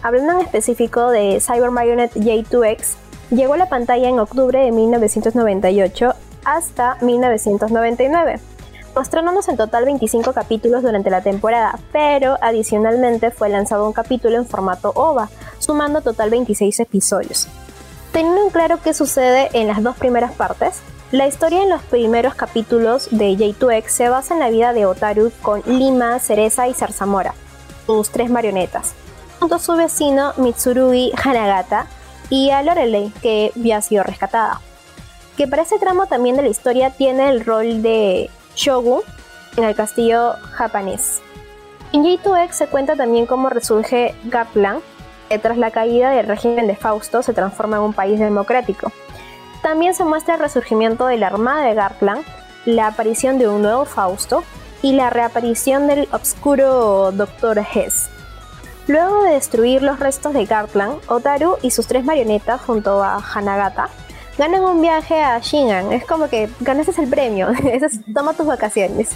[0.03, 2.95] Hablando en específico de Cyber Marionette J2X,
[3.31, 6.12] llegó a la pantalla en octubre de 1998
[6.45, 8.39] hasta 1999
[8.97, 14.47] mostrándonos en total 25 capítulos durante la temporada, pero adicionalmente fue lanzado un capítulo en
[14.47, 17.47] formato OVA, sumando total 26 episodios.
[18.12, 20.81] Teniendo en claro qué sucede en las dos primeras partes,
[21.13, 25.31] la historia en los primeros capítulos de J2X se basa en la vida de Otaru
[25.41, 27.35] con Lima, Cereza y Zarzamora,
[27.87, 28.95] sus tres marionetas,
[29.39, 31.87] junto a su vecino Mitsurugi Hanagata
[32.29, 34.61] y a Lorelei, que había sido rescatada.
[35.37, 39.03] Que para ese tramo también de la historia tiene el rol de Shogun
[39.57, 41.23] en el castillo japonés.
[41.93, 44.83] En J2X se cuenta también cómo resurge Gartland,
[45.29, 48.91] que tras la caída del régimen de Fausto se transforma en un país democrático.
[49.67, 52.25] También se muestra el resurgimiento de la armada de Gartland,
[52.67, 54.45] la aparición de un nuevo Fausto
[54.81, 57.59] y la reaparición del obscuro Dr.
[57.59, 58.09] Hess.
[58.87, 63.89] Luego de destruir los restos de Gartland, Otaru y sus tres marionetas junto a Hanagata
[64.39, 65.93] ganan un viaje a Shingan.
[65.93, 67.49] Es como que ganaste el premio.
[67.72, 69.11] Eso es, toma tus vacaciones.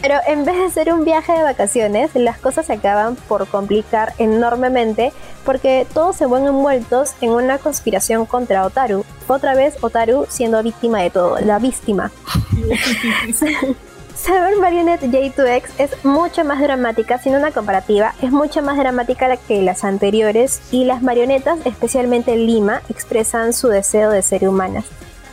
[0.00, 4.12] Pero en vez de ser un viaje de vacaciones, las cosas se acaban por complicar
[4.18, 5.12] enormemente
[5.44, 9.04] porque todos se ven envueltos en una conspiración contra Otaru.
[9.28, 12.10] Otra vez Otaru siendo víctima de todo, la víctima.
[14.16, 19.60] Cyber Marionette J2X es mucho más dramática, sin una comparativa, es mucho más dramática que
[19.60, 24.84] las anteriores y las marionetas, especialmente Lima, expresan su deseo de ser humanas.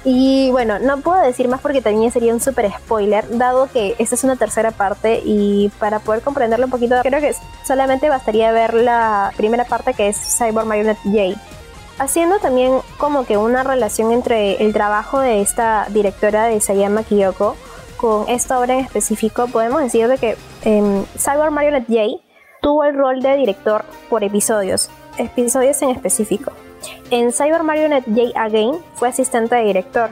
[0.03, 4.15] Y bueno, no puedo decir más porque también sería un super spoiler, dado que esta
[4.15, 8.73] es una tercera parte y para poder comprenderlo un poquito, creo que solamente bastaría ver
[8.73, 11.39] la primera parte que es Cyber Marionette J.
[11.99, 17.55] Haciendo también como que una relación entre el trabajo de esta directora de Sayama Kiyoko
[18.01, 22.19] con esta obra en específico, podemos decir de que em, Cyber Marionette J
[22.59, 26.51] tuvo el rol de director por episodios, episodios en específico.
[27.11, 30.09] En Cyber Marionette J Again fue asistente de director,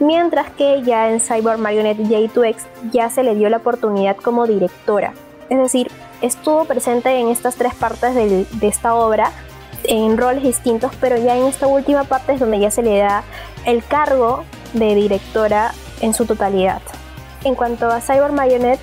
[0.00, 2.56] mientras que ya en Cyber Marionette J2X
[2.92, 5.14] ya se le dio la oportunidad como directora.
[5.48, 9.32] Es decir, estuvo presente en estas tres partes de esta obra
[9.84, 13.24] en roles distintos, pero ya en esta última parte es donde ya se le da
[13.64, 14.44] el cargo
[14.74, 15.72] de directora
[16.02, 16.82] en su totalidad.
[17.44, 18.80] En cuanto a Cyber Marionette,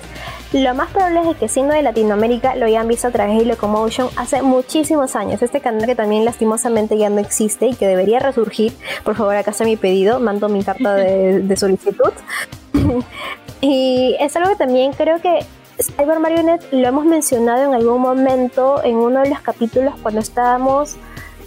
[0.52, 4.08] lo más probable es que siendo de Latinoamérica lo hayan visto a través de Locomotion
[4.16, 5.42] hace muchísimos años.
[5.42, 8.72] Este canal que también lastimosamente ya no existe y que debería resurgir.
[9.02, 12.12] Por favor, acá está mi pedido, mando mi carta de, solicitud.
[13.60, 15.40] y es algo que también creo que
[15.80, 20.96] Cyber Marionette lo hemos mencionado en algún momento en uno de los capítulos cuando estábamos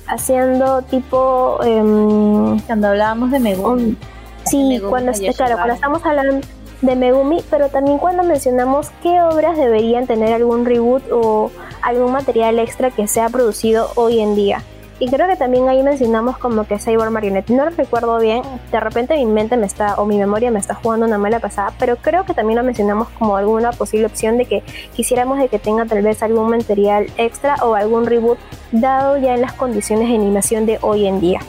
[0.07, 1.59] haciendo tipo...
[1.63, 3.97] Em, cuando hablábamos de Megumi.
[4.45, 6.41] sí, cuando, claro, cuando estamos hablando
[6.81, 11.51] de Megumi, pero también cuando mencionamos qué obras deberían tener algún reboot o
[11.81, 14.63] algún material extra que sea producido hoy en día.
[14.97, 17.49] Y creo que también ahí mencionamos como que Cyber Marionette.
[17.49, 20.73] No lo recuerdo bien, de repente mi mente me está, o mi memoria me está
[20.73, 24.45] jugando una mala pasada, pero creo que también lo mencionamos como alguna posible opción de
[24.45, 24.63] que
[24.93, 28.37] quisiéramos de que tenga tal vez algún material extra o algún reboot
[28.71, 31.41] dado ya en las condiciones de animación de hoy en día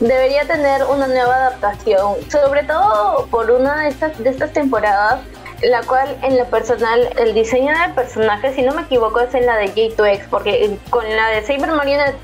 [0.00, 5.20] debería tener una nueva adaptación, sobre todo por una de estas, de estas temporadas,
[5.62, 9.46] la cual en lo personal, el diseño de personajes, si no me equivoco, es en
[9.46, 12.16] la de J2X, porque con la de Cyber Marionette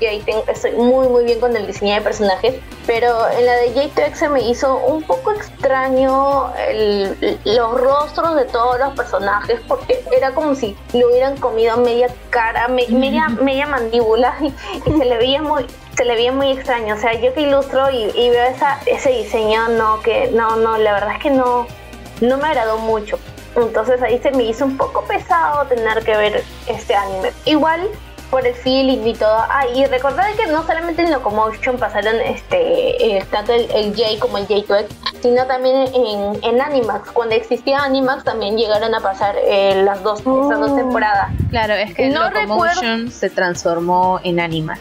[0.47, 2.55] estoy muy muy bien con el diseño de personajes,
[2.85, 6.51] pero en la de J2X se me hizo un poco extraño
[7.45, 12.67] los rostros de todos los personajes, porque era como si le hubieran comido media cara,
[12.67, 15.65] media, media mandíbula y se le veía muy
[15.95, 16.95] se le veía muy extraño.
[16.95, 20.93] O sea, yo que ilustro y, veo esa, ese diseño, no, que no, no, la
[20.93, 21.67] verdad es que no,
[22.21, 23.19] no me agradó mucho.
[23.55, 27.31] Entonces ahí se me hizo un poco pesado tener que ver este anime.
[27.45, 27.89] Igual
[28.31, 29.35] por el feeling y todo.
[29.49, 34.37] Ah, y recordad que no solamente en Locomotion pasaron este eh, tanto el, J como
[34.37, 34.85] el J2X,
[35.21, 37.11] sino también en, en, Animax.
[37.11, 40.75] Cuando existía Animax también llegaron a pasar eh, las dos, dos oh.
[40.75, 41.27] temporadas.
[41.49, 44.79] Claro, es que no Locomotion se transformó en Animax.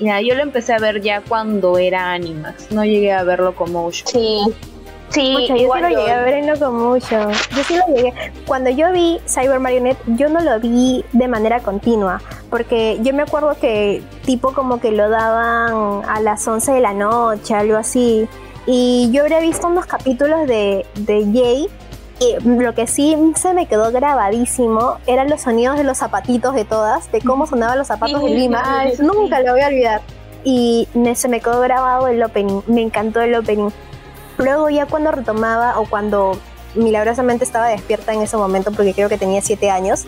[0.00, 3.90] Ya, yo lo empecé a ver ya cuando era Animax, no llegué a verlo como
[3.92, 4.42] Sí.
[5.10, 6.46] Sí, yo sí lo llegué a ver en.
[7.56, 8.12] Yo sí lo llegué.
[8.46, 12.20] Cuando yo vi Cyber Marionette, yo no lo vi de manera continua.
[12.50, 16.92] Porque yo me acuerdo que, tipo, como que lo daban a las 11 de la
[16.92, 18.28] noche, algo así.
[18.66, 21.68] Y yo habría visto unos capítulos de, de Jay
[22.18, 26.64] y lo que sí se me quedó grabadísimo eran los sonidos de los zapatitos de
[26.64, 28.86] todas, de cómo sonaban los zapatos de Lima.
[29.00, 30.00] Nunca lo voy a olvidar.
[30.42, 33.70] Y se me quedó grabado el opening, me encantó el opening.
[34.38, 36.38] Luego ya cuando retomaba o cuando
[36.74, 40.06] milagrosamente estaba despierta en ese momento, porque creo que tenía 7 años,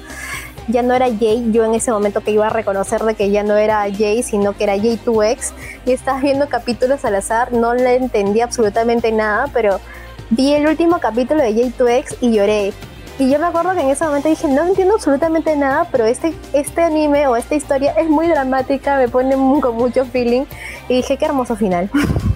[0.69, 3.43] ya no era Jay, yo en ese momento que iba a reconocer de que ya
[3.43, 5.53] no era Jay, sino que era Jay2X,
[5.87, 9.81] y estaba viendo capítulos al azar, no le entendí absolutamente nada, pero
[10.31, 12.73] vi el último capítulo de J2X y lloré.
[13.19, 16.35] Y yo me acuerdo que en ese momento dije, no entiendo absolutamente nada, pero este,
[16.53, 20.45] este anime o esta historia es muy dramática, me pone con mucho feeling.
[20.89, 21.91] Y dije, qué hermoso final.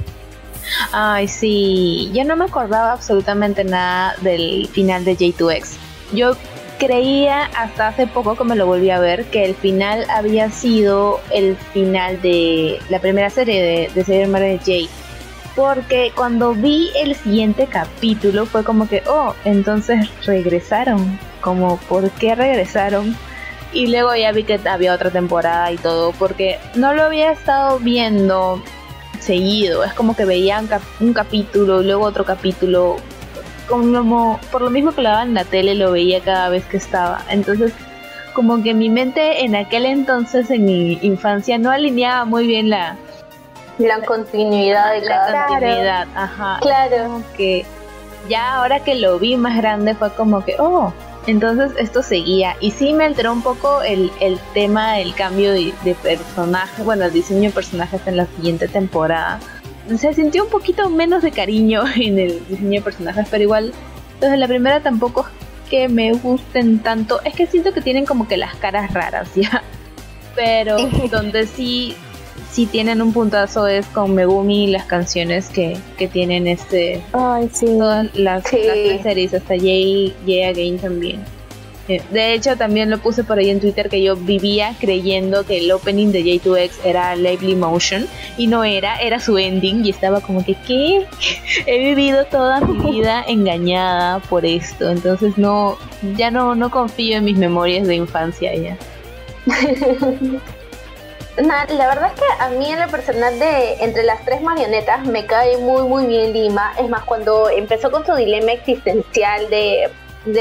[0.93, 5.77] Ay, sí, yo no me acordaba absolutamente nada del final de J2X.
[6.13, 6.37] Yo
[6.79, 11.21] creía hasta hace poco que me lo volví a ver que el final había sido
[11.31, 14.91] el final de la primera serie de, de Sailor Moon J
[15.55, 22.35] porque cuando vi el siguiente capítulo fue como que, oh, entonces regresaron, como, ¿por qué
[22.35, 23.17] regresaron?
[23.73, 27.79] Y luego ya vi que había otra temporada y todo, porque no lo había estado
[27.79, 28.63] viendo
[29.23, 30.63] seguido, es como que veía
[31.01, 32.97] un, capítulo, luego otro capítulo,
[33.69, 36.77] como, por lo mismo que lo daban en la tele, lo veía cada vez que
[36.77, 37.23] estaba.
[37.31, 37.73] Entonces,
[38.35, 42.97] como que mi mente en aquel entonces, en mi infancia, no alineaba muy bien la,
[43.79, 46.59] la continuidad de cada la continuidad, ajá.
[46.61, 47.23] Claro.
[47.37, 47.65] que
[48.29, 50.93] ya ahora que lo vi más grande fue como que, oh,
[51.27, 52.57] entonces esto seguía.
[52.61, 57.13] Y sí me alteró un poco el, el tema del cambio de, personaje, bueno, el
[57.13, 59.41] diseño de personajes en la siguiente temporada.
[59.97, 63.73] Se sintió un poquito menos de cariño en el diseño de personajes, pero igual,
[64.21, 65.27] desde la primera tampoco
[65.71, 67.21] que me gusten tanto.
[67.25, 69.63] Es que siento que tienen como que las caras raras, ¿ya?
[70.35, 70.77] Pero
[71.11, 71.97] donde sí
[72.53, 77.67] si tienen un puntazo es con Megumi las canciones que, que tienen este Ay, sí.
[77.67, 81.25] todas las, series hasta Jay, Jay Again también
[81.89, 85.59] eh, de hecho también lo puse por ahí en Twitter que yo vivía creyendo que
[85.59, 90.21] el opening de J2X era Lively Motion y no era, era su ending y estaba
[90.21, 91.07] como que ¿qué?
[91.67, 95.77] He vivido toda mi vida engañada por esto, entonces no
[96.17, 98.77] ya no no confío en mis memorias de infancia ya.
[101.37, 105.25] la verdad es que a mí en lo personal de entre las tres marionetas me
[105.27, 106.73] cae muy muy bien Lima.
[106.79, 109.91] Es más, cuando empezó con su dilema existencial de,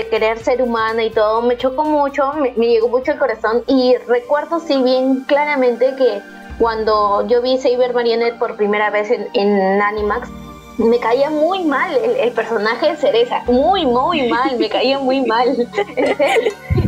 [0.09, 4.59] querer ser humana y todo, me chocó mucho, me, llegó mucho al corazón y recuerdo
[4.59, 6.21] sí bien claramente que
[6.59, 10.29] cuando yo vi Saber Marionette por primera vez en, en Animax,
[10.77, 15.67] me caía muy mal el, personaje de Cereza, muy, muy mal, me caía muy mal.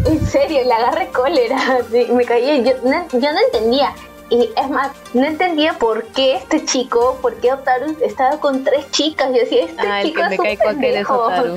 [0.06, 1.80] En serio, le agarré cólera,
[2.12, 3.94] me caía, yo no, yo no entendía.
[4.30, 8.90] Y es más, no entendía por qué este chico, por qué Otaru estaba con tres
[8.92, 9.30] chicas.
[9.30, 11.56] Yo decía, este ah, chico el que me cae cualquier es Otaru.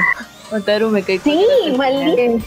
[0.53, 1.45] Otaru me cae Sí,
[1.77, 2.45] maldito.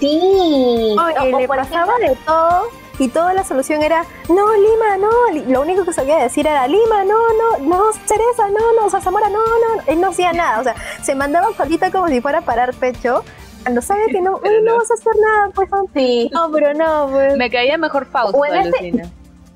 [0.00, 0.96] Sí.
[0.98, 5.84] Oye, le pasaba de todo y toda la solución era, no, Lima, no, lo único
[5.84, 9.38] que sabía decir era, Lima, no, no, no, Cereza, no, no, o sea, Zamora, no,
[9.38, 12.72] no, él no hacía nada, o sea, se mandaba solita como si fuera a parar
[12.74, 13.24] pecho,
[13.62, 16.30] cuando sabe que no, no vas a hacer nada, pues, sí.
[16.32, 17.36] no, pero no, pues.
[17.36, 18.38] Me caía mejor Fausto,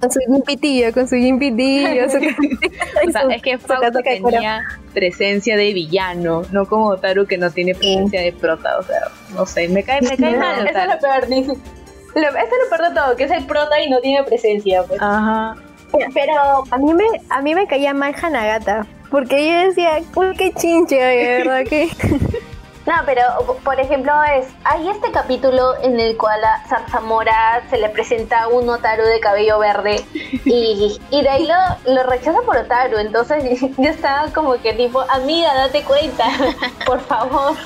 [0.01, 2.11] Con su jimpitillo, con su jimpitillo.
[2.11, 2.17] Su...
[3.09, 7.75] o sea, es que Fausto tenía presencia de villano, no como Taru que no tiene
[7.75, 9.01] presencia de prota, o sea,
[9.35, 10.67] no sé, me cae, me cae mal.
[10.67, 11.29] Eso es lo peor,
[12.17, 14.83] lo, eso es lo peor de todo, que es el prota y no tiene presencia.
[14.85, 15.01] Pues.
[15.01, 15.55] Ajá.
[16.15, 18.87] Pero a mí me, a mí me caía mal Hanagata.
[19.11, 21.89] Porque yo decía, uy, qué chinche, de verdad que.
[22.87, 23.23] No, pero
[23.65, 28.69] por ejemplo es hay este capítulo en el cual a Zarzamora se le presenta un
[28.69, 30.05] Otaru de cabello verde
[30.45, 35.01] y, y de ahí lo, lo rechaza por Otaru, entonces yo estaba como que tipo,
[35.11, 36.27] amiga, date cuenta,
[36.87, 37.57] por favor.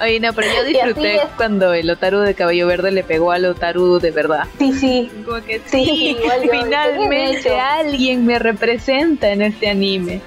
[0.00, 3.98] Oye, no, pero yo disfruté cuando el Otaru de cabello verde le pegó al Otaru
[3.98, 4.44] de verdad.
[4.58, 5.10] Sí, sí.
[5.24, 6.18] Como que sí,
[6.50, 10.20] finalmente alguien me representa en este anime.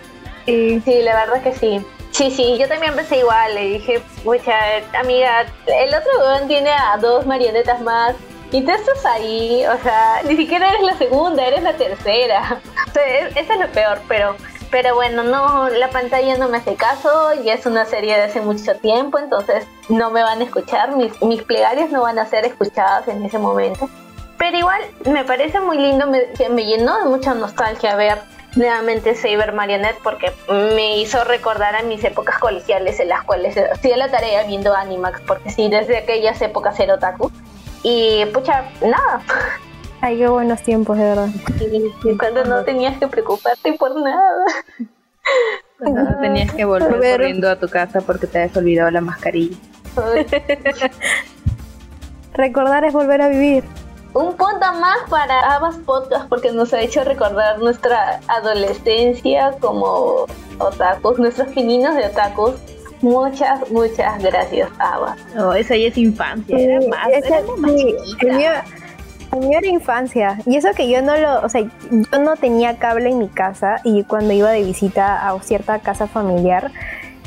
[0.45, 1.79] Sí, sí, la verdad que sí.
[2.11, 4.51] Sí, sí, yo también pensé igual, le dije, mucha
[4.99, 8.15] amiga, el otro weón tiene a dos marionetas más
[8.51, 12.59] y tú estás ahí, o sea, ni siquiera eres la segunda, eres la tercera.
[12.89, 14.35] O sea, eso es lo peor, pero
[14.71, 18.41] pero bueno, no, la pantalla no me hace caso, ya es una serie de hace
[18.41, 22.45] mucho tiempo, entonces no me van a escuchar, mis, mis plegarias no van a ser
[22.45, 23.89] escuchadas en ese momento.
[24.37, 28.19] Pero igual me parece muy lindo, me, me llenó de mucha nostalgia ver
[28.55, 33.97] nuevamente Saber Marionette porque me hizo recordar a mis épocas colegiales en las cuales hacía
[33.97, 37.31] la tarea viendo Animax, porque sí, desde aquellas épocas era otaku.
[37.83, 39.21] Y pucha, nada,
[40.01, 41.29] Ay, qué buenos tiempos, de verdad.
[42.17, 44.45] cuando no tenías que preocuparte por nada.
[45.77, 49.57] Cuando no tenías que volver corriendo a tu casa porque te habías olvidado la mascarilla.
[52.33, 53.63] Recordar es volver a vivir.
[54.13, 60.25] Un punto más para Abbas Podcast porque nos ha hecho recordar nuestra adolescencia como
[60.57, 62.55] otakus, nuestros fininos de otakus.
[63.01, 65.19] Muchas, muchas gracias, Abbas.
[65.37, 68.33] Oh, esa ya es infancia, era más, era más chiquita.
[68.33, 68.45] A mí
[69.31, 70.39] era infancia.
[70.45, 73.77] Y eso que yo no lo, o sea, yo no tenía cable en mi casa
[73.83, 76.71] y cuando iba de visita a cierta casa familiar,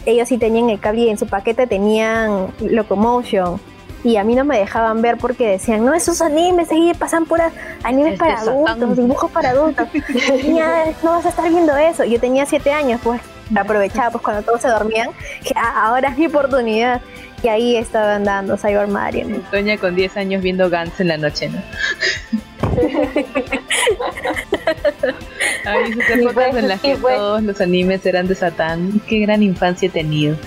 [0.06, 3.60] ellos sí tenían el cable y en su paquete tenían Locomotion.
[4.04, 7.52] Y a mí no me dejaban ver porque decían, no, esos animes ahí pasan puras
[7.84, 9.86] animes para adultos, dibujos para adultos.
[11.04, 12.02] no vas a estar viendo eso.
[12.04, 13.20] Yo tenía siete años, pues
[13.54, 15.10] aprovechaba pues cuando todos se dormían,
[15.44, 17.00] que ah, ahora es mi oportunidad.
[17.42, 19.42] Y ahí estaba andando Cyber Mario.
[19.50, 21.60] Doña con 10 años viendo Gantz en la noche, ¿no?
[25.64, 29.00] Hay esas épocas en las que todos los animes eran de Satán.
[29.08, 30.36] Qué gran infancia he tenido.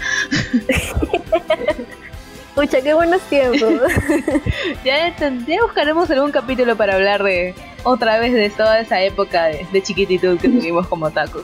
[2.55, 3.61] Pucha, qué buenos tiempos.
[4.85, 9.67] ya, ya, buscaremos algún capítulo para hablar de otra vez de toda esa época de,
[9.71, 11.43] de chiquititud que tuvimos como tacos.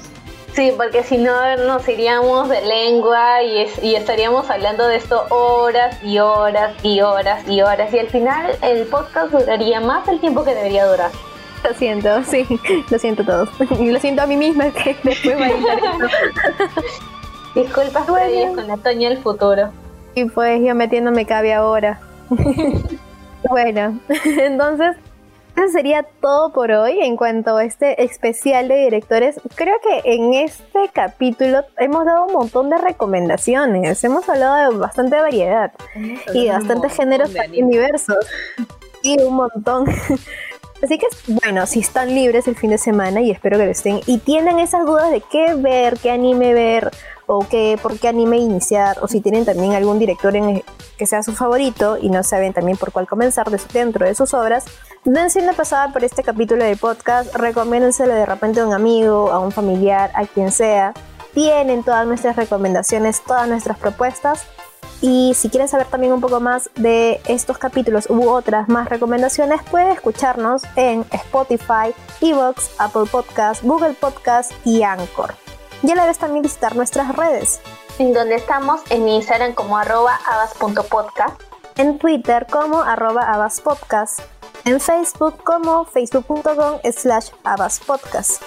[0.54, 5.98] Sí, porque si no nos iríamos de lengua y, y estaríamos hablando de esto horas
[6.04, 7.94] y horas y horas y horas.
[7.94, 11.12] Y al final el podcast duraría más el tiempo que debería durar.
[11.64, 12.46] Lo siento, sí,
[12.90, 13.50] lo siento a todos.
[13.80, 16.82] Y lo siento a mí misma que después va a editar esto.
[17.56, 18.56] Disculpas bueno.
[18.56, 19.72] con la Toña del futuro.
[20.16, 22.00] Y pues yo metiéndome cabe ahora.
[23.50, 24.96] bueno, entonces
[25.56, 29.40] eso sería todo por hoy en cuanto a este especial de directores.
[29.56, 34.04] Creo que en este capítulo hemos dado un montón de recomendaciones.
[34.04, 35.72] Hemos hablado de bastante variedad
[36.34, 38.26] y de bastantes géneros y universos.
[39.04, 39.86] Y un montón.
[40.84, 44.00] Así que, bueno, si están libres el fin de semana y espero que lo estén
[44.08, 46.92] y tienen esas dudas de qué ver, qué anime ver
[47.34, 50.64] o qué, por qué anime iniciar o si tienen también algún director en,
[50.98, 54.66] que sea su favorito y no saben también por cuál comenzar dentro de sus obras,
[55.06, 59.40] dense una pasada por este capítulo de podcast, recomiéndenselo de repente a un amigo, a
[59.40, 60.94] un familiar, a quien sea.
[61.34, 64.46] Tienen todas nuestras recomendaciones, todas nuestras propuestas.
[65.00, 69.62] Y si quieren saber también un poco más de estos capítulos u otras más recomendaciones,
[69.72, 75.41] pueden escucharnos en Spotify, Evox, Apple Podcasts, Google Podcasts y Anchor.
[75.84, 77.60] Y a la vez también visitar nuestras redes
[78.00, 81.40] en donde estamos en Instagram como arroba abas.podcast,
[81.78, 84.22] en Twitter como arroba abaspodcast,
[84.66, 88.42] en Facebook como facebook.com slash abaspodcast.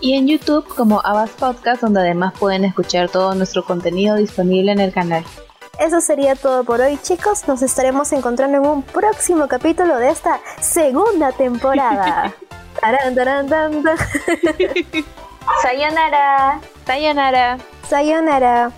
[0.00, 4.80] y en YouTube como Abbas Podcast, donde además pueden escuchar todo nuestro contenido disponible en
[4.80, 5.24] el canal.
[5.78, 7.46] Eso sería todo por hoy, chicos.
[7.46, 12.34] Nos estaremos encontrando en un próximo capítulo de esta segunda temporada.
[12.80, 13.84] Tan.
[15.60, 16.60] Sayonara.
[16.86, 17.58] Sayonara.
[17.84, 18.72] Sayonara.